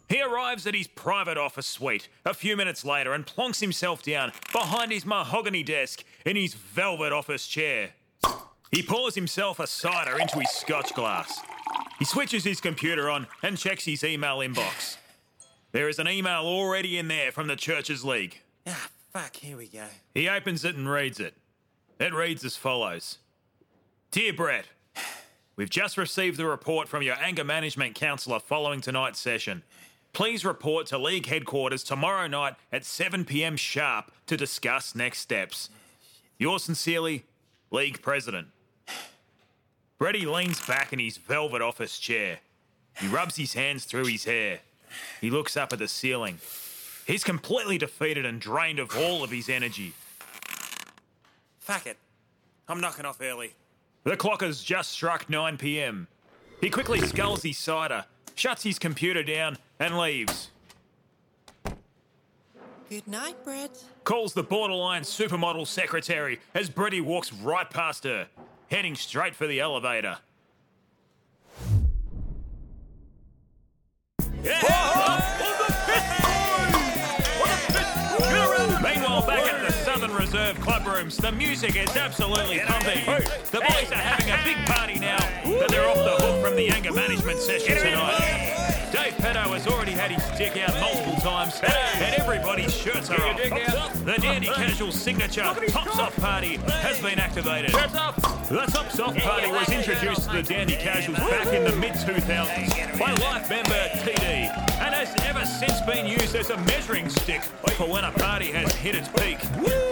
He 0.10 0.22
arrives 0.22 0.68
at 0.68 0.76
his 0.76 0.88
private 0.88 1.38
office 1.38 1.66
suite 1.66 2.08
a 2.24 2.34
few 2.34 2.56
minutes 2.56 2.86
later 2.86 3.14
and 3.14 3.26
plonks 3.26 3.62
himself 3.62 4.04
down 4.04 4.32
behind 4.52 4.92
his 4.92 5.06
mahogany 5.06 5.64
desk 5.64 6.04
in 6.26 6.36
his 6.36 6.54
velvet 6.54 7.12
office 7.12 7.48
chair. 7.48 7.92
He 8.70 8.84
pours 8.84 9.16
himself 9.16 9.60
a 9.60 9.68
cider 9.68 10.20
into 10.20 10.40
his 10.40 10.50
scotch 10.52 10.94
glass. 10.94 11.40
He 12.00 12.06
switches 12.06 12.44
his 12.44 12.60
computer 12.60 13.10
on 13.10 13.28
and 13.42 13.58
checks 13.58 13.86
his 13.86 14.04
email 14.04 14.40
inbox. 14.40 14.98
There 15.72 15.90
is 15.90 15.98
an 16.00 16.08
email 16.08 16.42
already 16.42 16.98
in 16.98 17.08
there 17.08 17.32
from 17.32 17.48
the 17.48 17.56
Churches 17.56 18.04
League. 18.04 18.42
Ah, 18.68 18.90
fuck, 19.14 19.36
here 19.36 19.58
we 19.58 19.68
go. 19.68 19.86
He 20.14 20.28
opens 20.28 20.66
it 20.66 20.76
and 20.76 20.90
reads 20.90 21.20
it. 21.20 21.36
It 22.00 22.14
reads 22.14 22.44
as 22.44 22.56
follows 22.56 23.20
Dear 24.12 24.34
Brett, 24.34 24.66
we've 25.56 25.70
just 25.70 25.98
received 25.98 26.38
the 26.38 26.48
report 26.48 26.88
from 26.88 27.04
your 27.04 27.16
anger 27.22 27.44
management 27.44 27.96
counsellor 27.96 28.40
following 28.40 28.82
tonight's 28.82 29.20
session. 29.20 29.64
Please 30.14 30.44
report 30.44 30.88
to 30.88 30.98
league 30.98 31.28
headquarters 31.28 31.84
tomorrow 31.84 32.28
night 32.28 32.56
at 32.72 32.86
7 32.86 33.26
pm 33.26 33.56
sharp 33.56 34.12
to 34.28 34.38
discuss 34.38 34.96
next 34.96 35.20
steps. 35.20 35.70
Yours 36.38 36.64
sincerely, 36.64 37.24
League 37.72 38.02
President. 38.02 38.48
Brady 39.98 40.26
leans 40.26 40.66
back 40.66 40.92
in 40.92 41.00
his 41.00 41.18
velvet 41.18 41.62
office 41.62 41.98
chair. 41.98 42.40
He 43.00 43.08
rubs 43.08 43.38
his 43.38 43.54
hands 43.54 43.86
through 43.86 44.06
his 44.06 44.26
hair. 44.26 44.60
He 45.22 45.32
looks 45.32 45.58
up 45.58 45.74
at 45.74 45.80
the 45.80 45.88
ceiling. 45.88 46.40
He's 47.06 47.24
completely 47.24 47.78
defeated 47.78 48.26
and 48.26 48.40
drained 48.40 48.80
of 48.80 48.96
all 48.96 49.24
of 49.24 49.32
his 49.32 49.50
energy. 49.50 49.94
Fuck 51.60 51.86
it. 51.88 51.98
I'm 52.68 52.80
knocking 52.80 53.06
off 53.06 53.20
early. 53.22 53.54
The 54.04 54.18
clock 54.18 54.42
has 54.42 54.62
just 54.64 54.92
struck 54.92 55.30
9 55.30 55.58
pm. 55.58 56.08
He 56.62 56.70
quickly 56.70 57.02
sculls 57.02 57.44
his 57.44 57.58
cider, 57.58 58.06
shuts 58.36 58.64
his 58.64 58.80
computer 58.80 59.24
down, 59.24 59.58
and 59.80 59.98
leaves. 59.98 60.50
Good 62.90 63.08
night, 63.08 63.44
Brett. 63.44 63.84
calls 64.04 64.34
the 64.34 64.44
borderline 64.44 65.02
supermodel 65.02 65.66
secretary 65.68 66.40
as 66.54 66.70
Brady 66.70 67.02
walks 67.02 67.34
right 67.34 67.70
past 67.70 68.04
her, 68.04 68.28
heading 68.70 68.96
straight 68.96 69.36
for 69.36 69.48
the 69.48 69.60
elevator. 69.60 70.18
Meanwhile, 74.44 74.93
Southern 80.04 80.18
Reserve 80.18 80.60
club 80.60 80.86
rooms, 80.86 81.16
the 81.16 81.32
music 81.32 81.78
is 81.78 81.96
absolutely 81.96 82.60
pumping. 82.60 83.06
The 83.06 83.62
boys 83.62 83.90
are 83.90 83.96
having 83.96 84.30
a 84.32 84.38
big 84.44 84.58
party 84.66 85.00
now, 85.00 85.16
but 85.46 85.70
they're 85.70 85.88
off 85.88 85.96
the 85.96 86.26
hook 86.26 86.46
from 86.46 86.58
the 86.58 86.68
anger 86.68 86.92
management 86.92 87.40
session 87.40 87.78
tonight. 87.78 88.90
Dave 88.92 89.18
Petto 89.18 89.40
has 89.40 89.66
already 89.66 89.94
had 89.94 90.12
his 90.12 90.38
dick 90.38 90.58
out 90.58 90.78
multiple 90.82 91.16
times, 91.22 91.58
and 91.64 92.16
everybody's 92.16 92.76
shirts 92.76 93.10
are 93.12 93.22
off. 93.22 93.38
The 94.04 94.18
Dandy 94.22 94.48
Casual 94.48 94.92
signature 94.92 95.44
Tops 95.70 95.98
Off 95.98 96.18
Party 96.18 96.58
has 96.58 97.00
been 97.02 97.18
activated. 97.18 97.72
The 98.54 98.68
top 98.68 98.92
soft 98.92 99.18
Party 99.18 99.50
was 99.50 99.68
introduced 99.70 100.30
to 100.30 100.38
the 100.38 100.44
Dandy 100.44 100.76
Casuals 100.76 101.18
back 101.18 101.48
in 101.48 101.64
the 101.64 101.76
mid 101.76 101.94
2000s 101.94 103.00
by 103.00 103.12
life 103.14 103.50
member 103.50 103.90
TD, 104.04 104.22
and 104.80 104.94
has 104.94 105.12
ever 105.24 105.44
since 105.44 105.82
been 105.82 106.06
used 106.06 106.36
as 106.36 106.52
a 106.52 106.58
measuring 106.58 107.10
stick 107.10 107.42
for 107.42 107.90
when 107.90 108.04
a 108.04 108.12
party 108.12 108.52
has 108.52 108.72
hit 108.76 108.94
its 108.94 109.08
peak. 109.08 109.40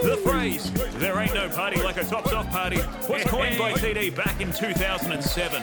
The 0.04 0.16
phrase, 0.24 0.70
there 1.00 1.18
ain't 1.18 1.34
no 1.34 1.48
party 1.48 1.82
like 1.82 1.96
a 1.96 2.04
top 2.04 2.28
soft 2.28 2.50
party, 2.50 2.76
was 3.08 3.24
coined 3.24 3.58
by 3.58 3.72
TD 3.72 4.14
back 4.14 4.40
in 4.40 4.52
2007. 4.52 5.62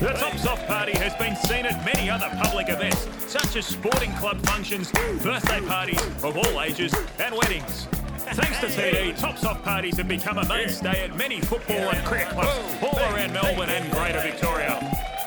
The 0.00 0.12
top 0.16 0.36
soft 0.36 0.68
party 0.68 0.92
has 0.98 1.12
been 1.14 1.34
seen 1.34 1.66
at 1.66 1.84
many 1.84 2.08
other 2.08 2.30
public 2.44 2.68
events, 2.68 3.08
such 3.26 3.56
as 3.56 3.66
sporting 3.66 4.12
club 4.12 4.40
functions, 4.46 4.92
birthday 5.20 5.60
parties 5.62 6.00
of 6.22 6.36
all 6.36 6.62
ages, 6.62 6.94
and 7.18 7.34
weddings. 7.34 7.88
Thanks 8.32 8.60
to 8.60 8.66
TD, 8.66 9.18
Tops 9.18 9.44
Off 9.44 9.62
parties 9.64 9.96
have 9.96 10.06
become 10.06 10.38
a 10.38 10.46
mainstay 10.46 11.04
at 11.04 11.16
many 11.16 11.40
football 11.40 11.90
and 11.90 12.06
cricket 12.06 12.28
clubs 12.28 12.82
all 12.82 12.96
around 12.96 13.32
Melbourne 13.32 13.70
and 13.70 13.90
Greater 13.92 14.20
Victoria. 14.20 14.78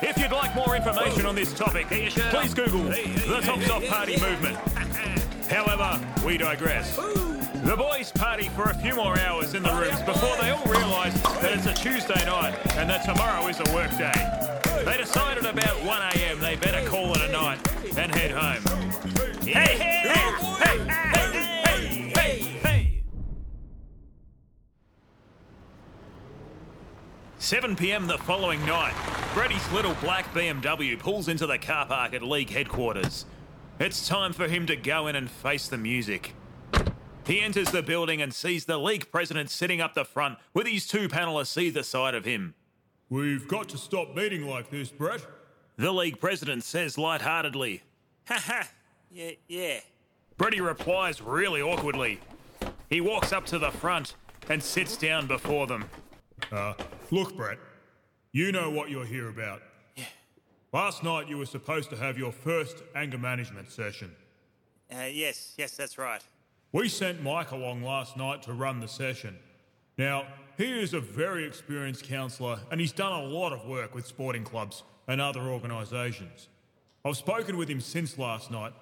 If 0.02 0.16
you'd 0.18 0.32
like 0.32 0.54
more 0.54 0.74
information 0.74 1.26
on 1.26 1.34
this 1.34 1.52
topic, 1.52 1.86
please 1.88 2.54
Google 2.54 2.84
the 2.84 3.40
Tops 3.42 3.68
Off 3.68 3.86
Party 3.88 4.18
movement. 4.18 4.56
However, 5.50 6.00
we 6.24 6.38
digress. 6.38 6.96
The 6.96 7.76
boys 7.76 8.10
party 8.12 8.48
for 8.50 8.64
a 8.64 8.74
few 8.74 8.94
more 8.94 9.18
hours 9.18 9.54
in 9.54 9.62
the 9.62 9.72
rooms 9.72 10.00
before 10.02 10.36
they 10.40 10.50
all 10.50 10.64
realise 10.64 11.14
that 11.42 11.52
it's 11.52 11.66
a 11.66 11.74
Tuesday 11.74 12.24
night 12.24 12.54
and 12.76 12.88
that 12.88 13.04
tomorrow 13.04 13.46
is 13.48 13.60
a 13.60 13.74
work 13.74 13.90
day. 13.98 14.12
They 14.84 14.96
decided 14.96 15.44
about 15.44 15.76
1am 15.78 16.40
they 16.40 16.56
better 16.56 16.86
call 16.88 17.14
it 17.14 17.20
a 17.20 17.32
night 17.32 17.58
and 17.98 18.14
head 18.14 18.30
home. 18.30 18.62
Hey, 19.42 19.52
hey, 19.52 19.76
hey, 19.76 19.93
7 27.44 27.76
pm 27.76 28.06
the 28.06 28.16
following 28.16 28.64
night, 28.64 28.94
Brady's 29.34 29.70
little 29.70 29.92
black 30.00 30.32
BMW 30.32 30.98
pulls 30.98 31.28
into 31.28 31.46
the 31.46 31.58
car 31.58 31.84
park 31.84 32.14
at 32.14 32.22
league 32.22 32.48
headquarters. 32.48 33.26
It's 33.78 34.08
time 34.08 34.32
for 34.32 34.48
him 34.48 34.64
to 34.66 34.76
go 34.76 35.08
in 35.08 35.14
and 35.14 35.30
face 35.30 35.68
the 35.68 35.76
music. 35.76 36.34
He 37.26 37.42
enters 37.42 37.70
the 37.70 37.82
building 37.82 38.22
and 38.22 38.32
sees 38.32 38.64
the 38.64 38.78
league 38.78 39.10
president 39.12 39.50
sitting 39.50 39.82
up 39.82 39.92
the 39.92 40.06
front 40.06 40.38
with 40.54 40.66
his 40.66 40.86
two 40.86 41.06
panelists 41.06 41.60
either 41.60 41.82
side 41.82 42.14
of 42.14 42.24
him. 42.24 42.54
We've 43.10 43.46
got 43.46 43.68
to 43.68 43.76
stop 43.76 44.16
meeting 44.16 44.48
like 44.48 44.70
this, 44.70 44.88
Brett. 44.88 45.20
The 45.76 45.92
league 45.92 46.20
president 46.20 46.64
says 46.64 46.96
lightheartedly. 46.96 47.82
ha. 48.26 48.68
yeah, 49.12 49.32
yeah. 49.48 49.80
Brady 50.38 50.62
replies 50.62 51.20
really 51.20 51.60
awkwardly. 51.60 52.20
He 52.88 53.02
walks 53.02 53.34
up 53.34 53.44
to 53.46 53.58
the 53.58 53.70
front 53.70 54.14
and 54.48 54.62
sits 54.62 54.96
down 54.96 55.26
before 55.26 55.66
them. 55.66 55.84
Uh, 56.52 56.74
look, 57.10 57.36
Brett, 57.36 57.58
you 58.32 58.52
know 58.52 58.70
what 58.70 58.90
you're 58.90 59.04
here 59.04 59.28
about. 59.28 59.62
Yeah. 59.96 60.04
Last 60.72 61.02
night 61.02 61.28
you 61.28 61.38
were 61.38 61.46
supposed 61.46 61.90
to 61.90 61.96
have 61.96 62.18
your 62.18 62.32
first 62.32 62.82
anger 62.94 63.18
management 63.18 63.70
session. 63.70 64.10
Uh, 64.92 65.04
yes, 65.04 65.54
yes, 65.56 65.76
that's 65.76 65.98
right. 65.98 66.22
We 66.72 66.88
sent 66.88 67.22
Mike 67.22 67.52
along 67.52 67.82
last 67.82 68.16
night 68.16 68.42
to 68.42 68.52
run 68.52 68.80
the 68.80 68.88
session. 68.88 69.36
Now, 69.96 70.26
he 70.56 70.80
is 70.80 70.92
a 70.94 71.00
very 71.00 71.46
experienced 71.46 72.04
counsellor 72.04 72.58
and 72.70 72.80
he's 72.80 72.92
done 72.92 73.12
a 73.12 73.24
lot 73.24 73.52
of 73.52 73.64
work 73.66 73.94
with 73.94 74.06
sporting 74.06 74.44
clubs 74.44 74.82
and 75.06 75.20
other 75.20 75.42
organisations. 75.42 76.48
I've 77.04 77.16
spoken 77.16 77.56
with 77.56 77.68
him 77.68 77.80
since 77.80 78.18
last 78.18 78.50
night 78.50 78.72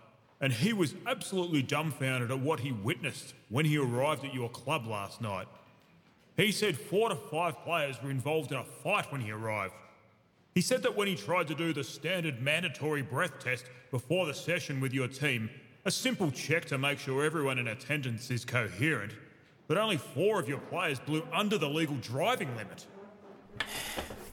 and 0.41 0.53
he 0.53 0.73
was 0.73 0.95
absolutely 1.07 1.63
dumbfounded 1.63 2.31
at 2.31 2.41
what 2.41 2.61
he 2.61 2.73
witnessed 2.73 3.35
when 3.49 3.65
he 3.65 3.79
arrived 3.79 4.25
at 4.25 4.35
your 4.35 4.49
club 4.49 4.87
last 4.87 5.21
night. 5.21 5.47
He 6.37 6.53
said 6.53 6.79
four 6.79 7.11
to 7.11 7.15
five 7.15 7.59
players 7.63 8.03
were 8.03 8.11
involved 8.11 8.53
in 8.53 8.59
a 8.59 8.65
fight 8.65 9.11
when 9.13 9.21
he 9.21 9.31
arrived. 9.31 9.75
He 10.55 10.61
said 10.61 10.83
that 10.83 10.97
when 10.97 11.09
he 11.09 11.15
tried 11.15 11.49
to 11.49 11.55
do 11.55 11.73
the 11.73 11.85
standard 11.85 12.41
mandatory 12.41 13.03
breath 13.03 13.39
test 13.39 13.67
before 13.91 14.27
the 14.27 14.35
session 14.35 14.81
with 14.81 14.93
your 14.93 15.09
team, 15.09 15.51
a 15.85 15.91
simple 15.91 16.31
check 16.31 16.65
to 16.67 16.79
make 16.79 16.99
sure 16.99 17.25
everyone 17.25 17.59
in 17.59 17.69
attendance 17.69 18.31
is 18.31 18.45
coherent, 18.45 19.13
that 19.69 19.79
only 19.79 19.97
four 19.97 20.39
of 20.39 20.49
your 20.49 20.59
players 20.59 20.99
blew 20.99 21.27
under 21.33 21.59
the 21.59 21.69
legal 21.69 21.97
driving 21.97 22.55
limit. 22.57 22.87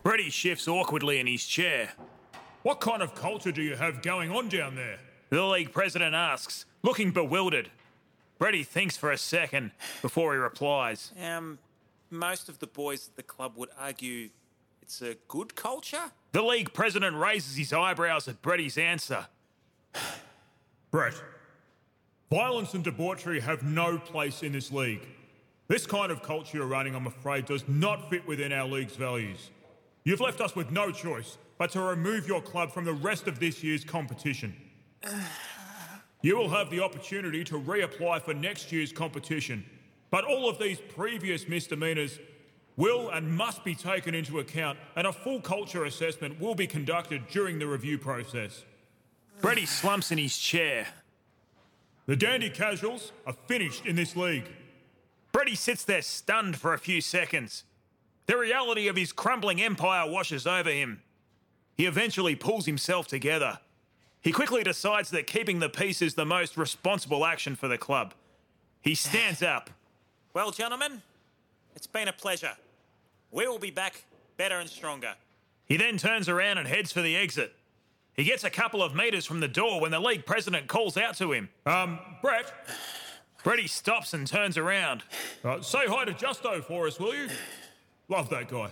Brady 0.03 0.29
shifts 0.29 0.67
awkwardly 0.67 1.19
in 1.19 1.27
his 1.27 1.45
chair. 1.45 1.89
What 2.63 2.81
kind 2.81 3.01
of 3.01 3.15
culture 3.15 3.51
do 3.51 3.61
you 3.61 3.75
have 3.75 4.01
going 4.01 4.31
on 4.31 4.49
down 4.49 4.75
there? 4.75 4.99
The 5.29 5.43
league 5.43 5.71
president 5.71 6.15
asks, 6.15 6.65
looking 6.83 7.11
bewildered. 7.11 7.69
Brady 8.37 8.63
thinks 8.63 8.97
for 8.97 9.11
a 9.11 9.17
second 9.17 9.71
before 10.01 10.33
he 10.33 10.39
replies. 10.39 11.13
Um, 11.21 11.59
most 12.11 12.49
of 12.49 12.59
the 12.59 12.67
boys 12.67 13.07
at 13.07 13.15
the 13.15 13.23
club 13.23 13.53
would 13.55 13.69
argue 13.77 14.29
it's 14.81 15.01
a 15.01 15.15
good 15.27 15.55
culture. 15.55 16.11
The 16.31 16.41
league 16.41 16.73
president 16.73 17.15
raises 17.15 17.55
his 17.55 17.73
eyebrows 17.73 18.27
at 18.27 18.41
Brady's 18.41 18.77
answer. 18.77 19.27
Brett, 20.91 21.13
violence 22.31 22.73
and 22.73 22.83
debauchery 22.83 23.39
have 23.39 23.63
no 23.63 23.97
place 23.97 24.41
in 24.41 24.53
this 24.53 24.71
league. 24.71 25.07
This 25.67 25.85
kind 25.85 26.11
of 26.11 26.23
culture 26.23 26.57
you're 26.57 26.65
running, 26.65 26.95
I'm 26.95 27.05
afraid, 27.05 27.45
does 27.45 27.67
not 27.67 28.09
fit 28.09 28.27
within 28.27 28.51
our 28.51 28.67
league's 28.67 28.95
values. 28.95 29.51
You've 30.03 30.21
left 30.21 30.41
us 30.41 30.55
with 30.55 30.71
no 30.71 30.91
choice 30.91 31.37
but 31.59 31.69
to 31.71 31.81
remove 31.81 32.27
your 32.27 32.41
club 32.41 32.71
from 32.71 32.85
the 32.85 32.93
rest 32.93 33.27
of 33.27 33.39
this 33.39 33.63
year's 33.63 33.83
competition. 33.83 34.55
You 36.21 36.35
will 36.35 36.49
have 36.49 36.69
the 36.69 36.83
opportunity 36.83 37.45
to 37.45 37.57
reapply 37.57 38.21
for 38.21 38.33
next 38.33 38.73
year's 38.73 38.91
competition, 38.91 39.63
but 40.11 40.25
all 40.25 40.49
of 40.49 40.59
these 40.59 40.79
previous 40.95 41.47
misdemeanours 41.47 42.19
will 42.75 43.09
and 43.09 43.29
must 43.29 43.63
be 43.63 43.75
taken 43.75 44.15
into 44.15 44.39
account, 44.39 44.79
and 44.95 45.05
a 45.05 45.13
full 45.13 45.41
culture 45.41 45.85
assessment 45.85 46.39
will 46.39 46.55
be 46.55 46.65
conducted 46.65 47.27
during 47.27 47.59
the 47.59 47.67
review 47.67 47.97
process. 47.97 48.63
Brady 49.41 49.65
slumps 49.65 50.11
in 50.11 50.17
his 50.17 50.37
chair. 50.37 50.87
The 52.05 52.15
Dandy 52.15 52.49
Casuals 52.49 53.11
are 53.27 53.35
finished 53.47 53.85
in 53.85 53.95
this 53.95 54.15
league. 54.15 54.45
Brady 55.31 55.55
sits 55.55 55.83
there 55.83 56.01
stunned 56.01 56.57
for 56.57 56.73
a 56.73 56.79
few 56.79 57.01
seconds. 57.01 57.65
The 58.25 58.37
reality 58.37 58.87
of 58.87 58.95
his 58.95 59.11
crumbling 59.11 59.61
empire 59.61 60.09
washes 60.09 60.47
over 60.47 60.69
him. 60.69 61.01
He 61.75 61.85
eventually 61.85 62.35
pulls 62.35 62.65
himself 62.65 63.07
together. 63.07 63.59
He 64.21 64.31
quickly 64.31 64.63
decides 64.63 65.11
that 65.11 65.27
keeping 65.27 65.59
the 65.59 65.69
peace 65.69 66.01
is 66.01 66.15
the 66.15 66.25
most 66.25 66.57
responsible 66.57 67.25
action 67.25 67.55
for 67.55 67.67
the 67.67 67.77
club. 67.77 68.13
He 68.81 68.95
stands 68.95 69.41
up. 69.41 69.69
Well, 70.39 70.51
gentlemen, 70.51 71.01
it's 71.75 71.85
been 71.85 72.07
a 72.07 72.13
pleasure. 72.13 72.53
We 73.29 73.45
will 73.45 73.59
be 73.59 73.71
back 73.71 74.05
better 74.37 74.55
and 74.55 74.69
stronger. 74.69 75.15
He 75.65 75.75
then 75.75 75.97
turns 75.97 76.29
around 76.29 76.59
and 76.59 76.65
heads 76.65 76.93
for 76.93 77.01
the 77.01 77.17
exit. 77.17 77.53
He 78.13 78.23
gets 78.23 78.45
a 78.45 78.49
couple 78.49 78.81
of 78.81 78.95
metres 78.95 79.25
from 79.25 79.41
the 79.41 79.49
door 79.49 79.81
when 79.81 79.91
the 79.91 79.99
league 79.99 80.25
president 80.25 80.69
calls 80.69 80.95
out 80.95 81.17
to 81.17 81.33
him. 81.33 81.49
Um, 81.65 81.99
Brett, 82.21 82.53
Brady 83.43 83.67
stops 83.67 84.13
and 84.13 84.25
turns 84.25 84.57
around. 84.57 85.03
uh, 85.43 85.59
say 85.59 85.87
hi 85.87 86.05
to 86.05 86.13
Justo 86.13 86.61
for 86.61 86.87
us, 86.87 86.97
will 87.01 87.13
you? 87.13 87.27
Love 88.07 88.29
that 88.29 88.47
guy. 88.47 88.69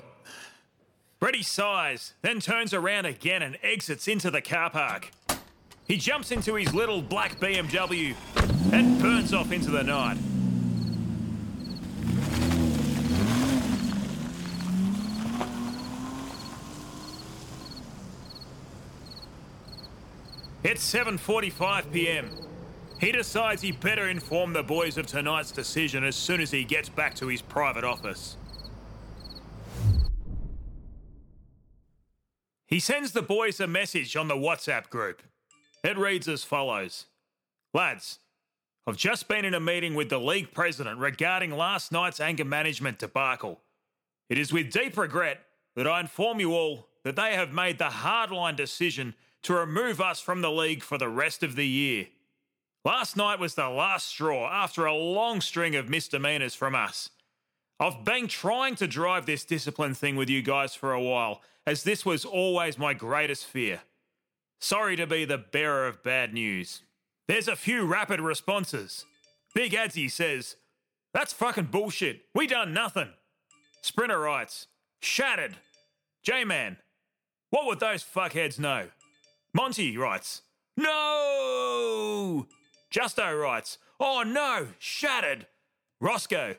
Brady 1.19 1.43
sighs, 1.43 2.13
then 2.21 2.39
turns 2.39 2.73
around 2.73 3.07
again 3.07 3.41
and 3.41 3.57
exits 3.61 4.07
into 4.07 4.31
the 4.31 4.41
car 4.41 4.69
park. 4.69 5.11
He 5.85 5.97
jumps 5.97 6.31
into 6.31 6.55
his 6.55 6.73
little 6.73 7.01
black 7.01 7.41
BMW 7.41 8.15
and 8.71 9.01
burns 9.01 9.33
off 9.33 9.51
into 9.51 9.69
the 9.69 9.83
night. 9.83 10.17
It's 20.69 20.93
7:45 20.93 21.93
p.m. 21.93 22.29
He 22.99 23.13
decides 23.13 23.61
he 23.61 23.71
better 23.71 24.09
inform 24.09 24.51
the 24.51 24.63
boys 24.63 24.97
of 24.97 25.07
tonight's 25.07 25.53
decision 25.53 26.03
as 26.03 26.17
soon 26.17 26.41
as 26.41 26.51
he 26.51 26.65
gets 26.65 26.89
back 26.89 27.15
to 27.15 27.27
his 27.27 27.41
private 27.41 27.85
office. 27.85 28.35
He 32.65 32.81
sends 32.81 33.13
the 33.13 33.21
boys 33.21 33.61
a 33.61 33.67
message 33.67 34.17
on 34.17 34.27
the 34.27 34.35
WhatsApp 34.35 34.89
group. 34.89 35.21
It 35.85 35.97
reads 35.97 36.27
as 36.27 36.43
follows 36.43 37.05
Lads, 37.73 38.19
I've 38.85 38.97
just 38.97 39.29
been 39.29 39.45
in 39.45 39.53
a 39.53 39.61
meeting 39.61 39.95
with 39.95 40.09
the 40.09 40.19
league 40.19 40.51
president 40.51 40.99
regarding 40.99 41.51
last 41.51 41.93
night's 41.93 42.19
anger 42.19 42.43
management 42.43 42.99
debacle. 42.99 43.61
It 44.27 44.37
is 44.37 44.51
with 44.51 44.73
deep 44.73 44.97
regret 44.97 45.45
that 45.77 45.87
I 45.87 46.01
inform 46.01 46.41
you 46.41 46.53
all 46.53 46.89
that 47.05 47.15
they 47.15 47.35
have 47.35 47.53
made 47.53 47.77
the 47.77 47.85
hardline 47.85 48.57
decision 48.57 49.13
to 49.47 49.53
remove 49.53 50.01
us 50.01 50.19
from 50.19 50.41
the 50.41 50.51
league 50.51 50.83
for 50.83 50.97
the 50.97 51.07
rest 51.07 51.41
of 51.41 51.55
the 51.55 51.65
year. 51.65 52.07
Last 52.83 53.15
night 53.15 53.39
was 53.39 53.55
the 53.55 53.69
last 53.69 54.05
straw 54.05 54.51
after 54.51 54.85
a 54.85 54.93
long 54.93 55.39
string 55.39 55.73
of 55.73 55.87
misdemeanors 55.87 56.53
from 56.53 56.75
us. 56.75 57.11
I've 57.79 58.03
been 58.03 58.27
trying 58.27 58.75
to 58.75 58.87
drive 58.87 59.25
this 59.25 59.45
discipline 59.45 59.93
thing 59.93 60.17
with 60.17 60.29
you 60.29 60.41
guys 60.41 60.75
for 60.75 60.91
a 60.91 61.01
while, 61.01 61.41
as 61.65 61.83
this 61.83 62.05
was 62.05 62.25
always 62.25 62.77
my 62.77 62.93
greatest 62.93 63.45
fear. 63.45 63.83
Sorry 64.59 64.97
to 64.97 65.07
be 65.07 65.23
the 65.23 65.37
bearer 65.37 65.87
of 65.87 66.03
bad 66.03 66.33
news. 66.33 66.81
There's 67.29 67.47
a 67.47 67.55
few 67.55 67.85
rapid 67.85 68.19
responses. 68.19 69.05
Big 69.55 69.71
Adsy 69.71 70.11
says, 70.11 70.57
That's 71.13 71.31
fucking 71.31 71.69
bullshit. 71.71 72.23
We 72.35 72.47
done 72.47 72.73
nothing. 72.73 73.11
Sprinter 73.81 74.19
writes, 74.19 74.67
Shattered. 74.99 75.55
J 76.21 76.43
Man, 76.43 76.75
what 77.49 77.65
would 77.65 77.79
those 77.79 78.03
fuckheads 78.03 78.59
know? 78.59 78.87
Monty 79.53 79.97
writes, 79.97 80.41
No! 80.75 82.47
Justo 82.89 83.35
writes, 83.35 83.77
Oh 83.99 84.23
no, 84.23 84.67
shattered. 84.79 85.47
Roscoe, 85.99 86.55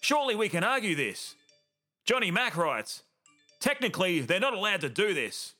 surely 0.00 0.34
we 0.34 0.48
can 0.48 0.64
argue 0.64 0.94
this. 0.94 1.34
Johnny 2.04 2.30
Mack 2.30 2.56
writes, 2.56 3.02
Technically, 3.60 4.20
they're 4.20 4.40
not 4.40 4.54
allowed 4.54 4.80
to 4.80 4.88
do 4.88 5.14
this. 5.14 5.54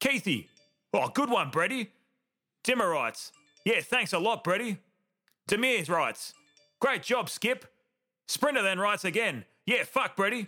Keithy, 0.00 0.46
oh, 0.94 1.08
good 1.08 1.28
one, 1.28 1.50
Brady. 1.50 1.90
Dimmer 2.64 2.88
writes, 2.88 3.32
Yeah, 3.64 3.80
thanks 3.82 4.12
a 4.12 4.18
lot, 4.18 4.44
Brady. 4.44 4.78
Demir 5.48 5.88
writes, 5.88 6.32
Great 6.80 7.02
job, 7.02 7.28
Skip. 7.28 7.66
Sprinter 8.26 8.62
then 8.62 8.78
writes 8.78 9.04
again, 9.04 9.44
Yeah, 9.66 9.84
fuck, 9.84 10.16
Brady. 10.16 10.46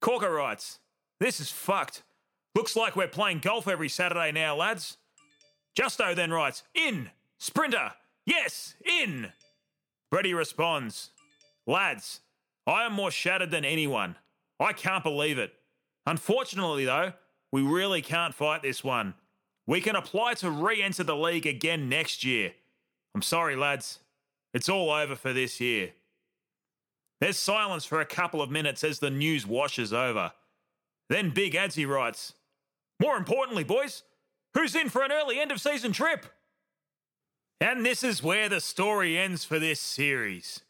Corker 0.00 0.32
writes, 0.32 0.80
This 1.20 1.40
is 1.40 1.50
fucked. 1.50 2.02
Looks 2.54 2.76
like 2.76 2.94
we're 2.94 3.08
playing 3.08 3.40
golf 3.40 3.66
every 3.66 3.88
Saturday 3.88 4.30
now, 4.32 4.56
lads. 4.56 4.96
Justo 5.74 6.14
then 6.14 6.30
writes, 6.30 6.62
In. 6.74 7.10
Sprinter, 7.38 7.92
yes, 8.24 8.74
in. 8.84 9.32
Brady 10.10 10.32
responds, 10.32 11.10
Lads, 11.66 12.20
I 12.66 12.86
am 12.86 12.92
more 12.92 13.10
shattered 13.10 13.50
than 13.50 13.64
anyone. 13.64 14.16
I 14.60 14.72
can't 14.72 15.02
believe 15.02 15.38
it. 15.38 15.52
Unfortunately, 16.06 16.84
though, 16.84 17.12
we 17.50 17.62
really 17.62 18.02
can't 18.02 18.34
fight 18.34 18.62
this 18.62 18.84
one. 18.84 19.14
We 19.66 19.80
can 19.80 19.96
apply 19.96 20.34
to 20.34 20.50
re 20.50 20.82
enter 20.82 21.02
the 21.02 21.16
league 21.16 21.46
again 21.46 21.88
next 21.88 22.22
year. 22.22 22.52
I'm 23.14 23.22
sorry, 23.22 23.56
lads. 23.56 24.00
It's 24.52 24.68
all 24.68 24.90
over 24.90 25.16
for 25.16 25.32
this 25.32 25.60
year. 25.60 25.90
There's 27.20 27.36
silence 27.36 27.84
for 27.84 28.00
a 28.00 28.06
couple 28.06 28.42
of 28.42 28.50
minutes 28.50 28.84
as 28.84 28.98
the 28.98 29.10
news 29.10 29.46
washes 29.46 29.92
over. 29.92 30.32
Then 31.08 31.30
Big 31.30 31.54
Adsy 31.54 31.88
writes, 31.88 32.34
More 33.00 33.16
importantly, 33.16 33.64
boys, 33.64 34.02
who's 34.54 34.74
in 34.74 34.88
for 34.88 35.02
an 35.02 35.12
early 35.12 35.40
end 35.40 35.50
of 35.50 35.60
season 35.60 35.92
trip? 35.92 36.26
And 37.60 37.84
this 37.84 38.02
is 38.02 38.22
where 38.22 38.48
the 38.48 38.60
story 38.60 39.18
ends 39.18 39.44
for 39.44 39.58
this 39.58 39.80
series. 39.80 40.60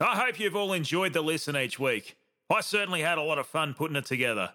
I 0.00 0.16
hope 0.16 0.38
you've 0.38 0.56
all 0.56 0.72
enjoyed 0.72 1.12
the 1.12 1.22
listen 1.22 1.56
each 1.56 1.78
week. 1.78 2.16
I 2.50 2.60
certainly 2.60 3.02
had 3.02 3.18
a 3.18 3.22
lot 3.22 3.38
of 3.38 3.46
fun 3.46 3.74
putting 3.74 3.96
it 3.96 4.04
together. 4.04 4.50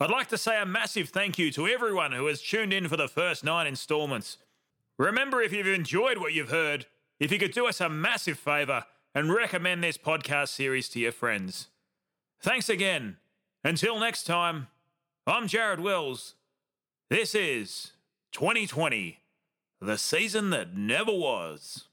I'd 0.00 0.10
like 0.10 0.28
to 0.28 0.38
say 0.38 0.60
a 0.60 0.66
massive 0.66 1.10
thank 1.10 1.38
you 1.38 1.52
to 1.52 1.68
everyone 1.68 2.12
who 2.12 2.26
has 2.26 2.42
tuned 2.42 2.72
in 2.72 2.88
for 2.88 2.96
the 2.96 3.08
first 3.08 3.44
nine 3.44 3.66
installments. 3.66 4.38
Remember, 4.98 5.40
if 5.40 5.52
you've 5.52 5.66
enjoyed 5.68 6.18
what 6.18 6.32
you've 6.32 6.50
heard, 6.50 6.86
if 7.20 7.30
you 7.30 7.38
could 7.38 7.52
do 7.52 7.66
us 7.66 7.80
a 7.80 7.88
massive 7.88 8.38
favour 8.38 8.84
and 9.14 9.32
recommend 9.32 9.84
this 9.84 9.96
podcast 9.96 10.48
series 10.48 10.88
to 10.90 10.98
your 10.98 11.12
friends. 11.12 11.68
Thanks 12.40 12.68
again. 12.68 13.18
Until 13.62 13.98
next 13.98 14.24
time, 14.24 14.66
I'm 15.26 15.48
Jarryd 15.48 15.78
Wills. 15.78 16.34
This 17.08 17.34
is 17.34 17.92
2020, 18.32 19.20
the 19.80 19.96
season 19.96 20.50
that 20.50 20.76
never 20.76 21.12
was. 21.12 21.88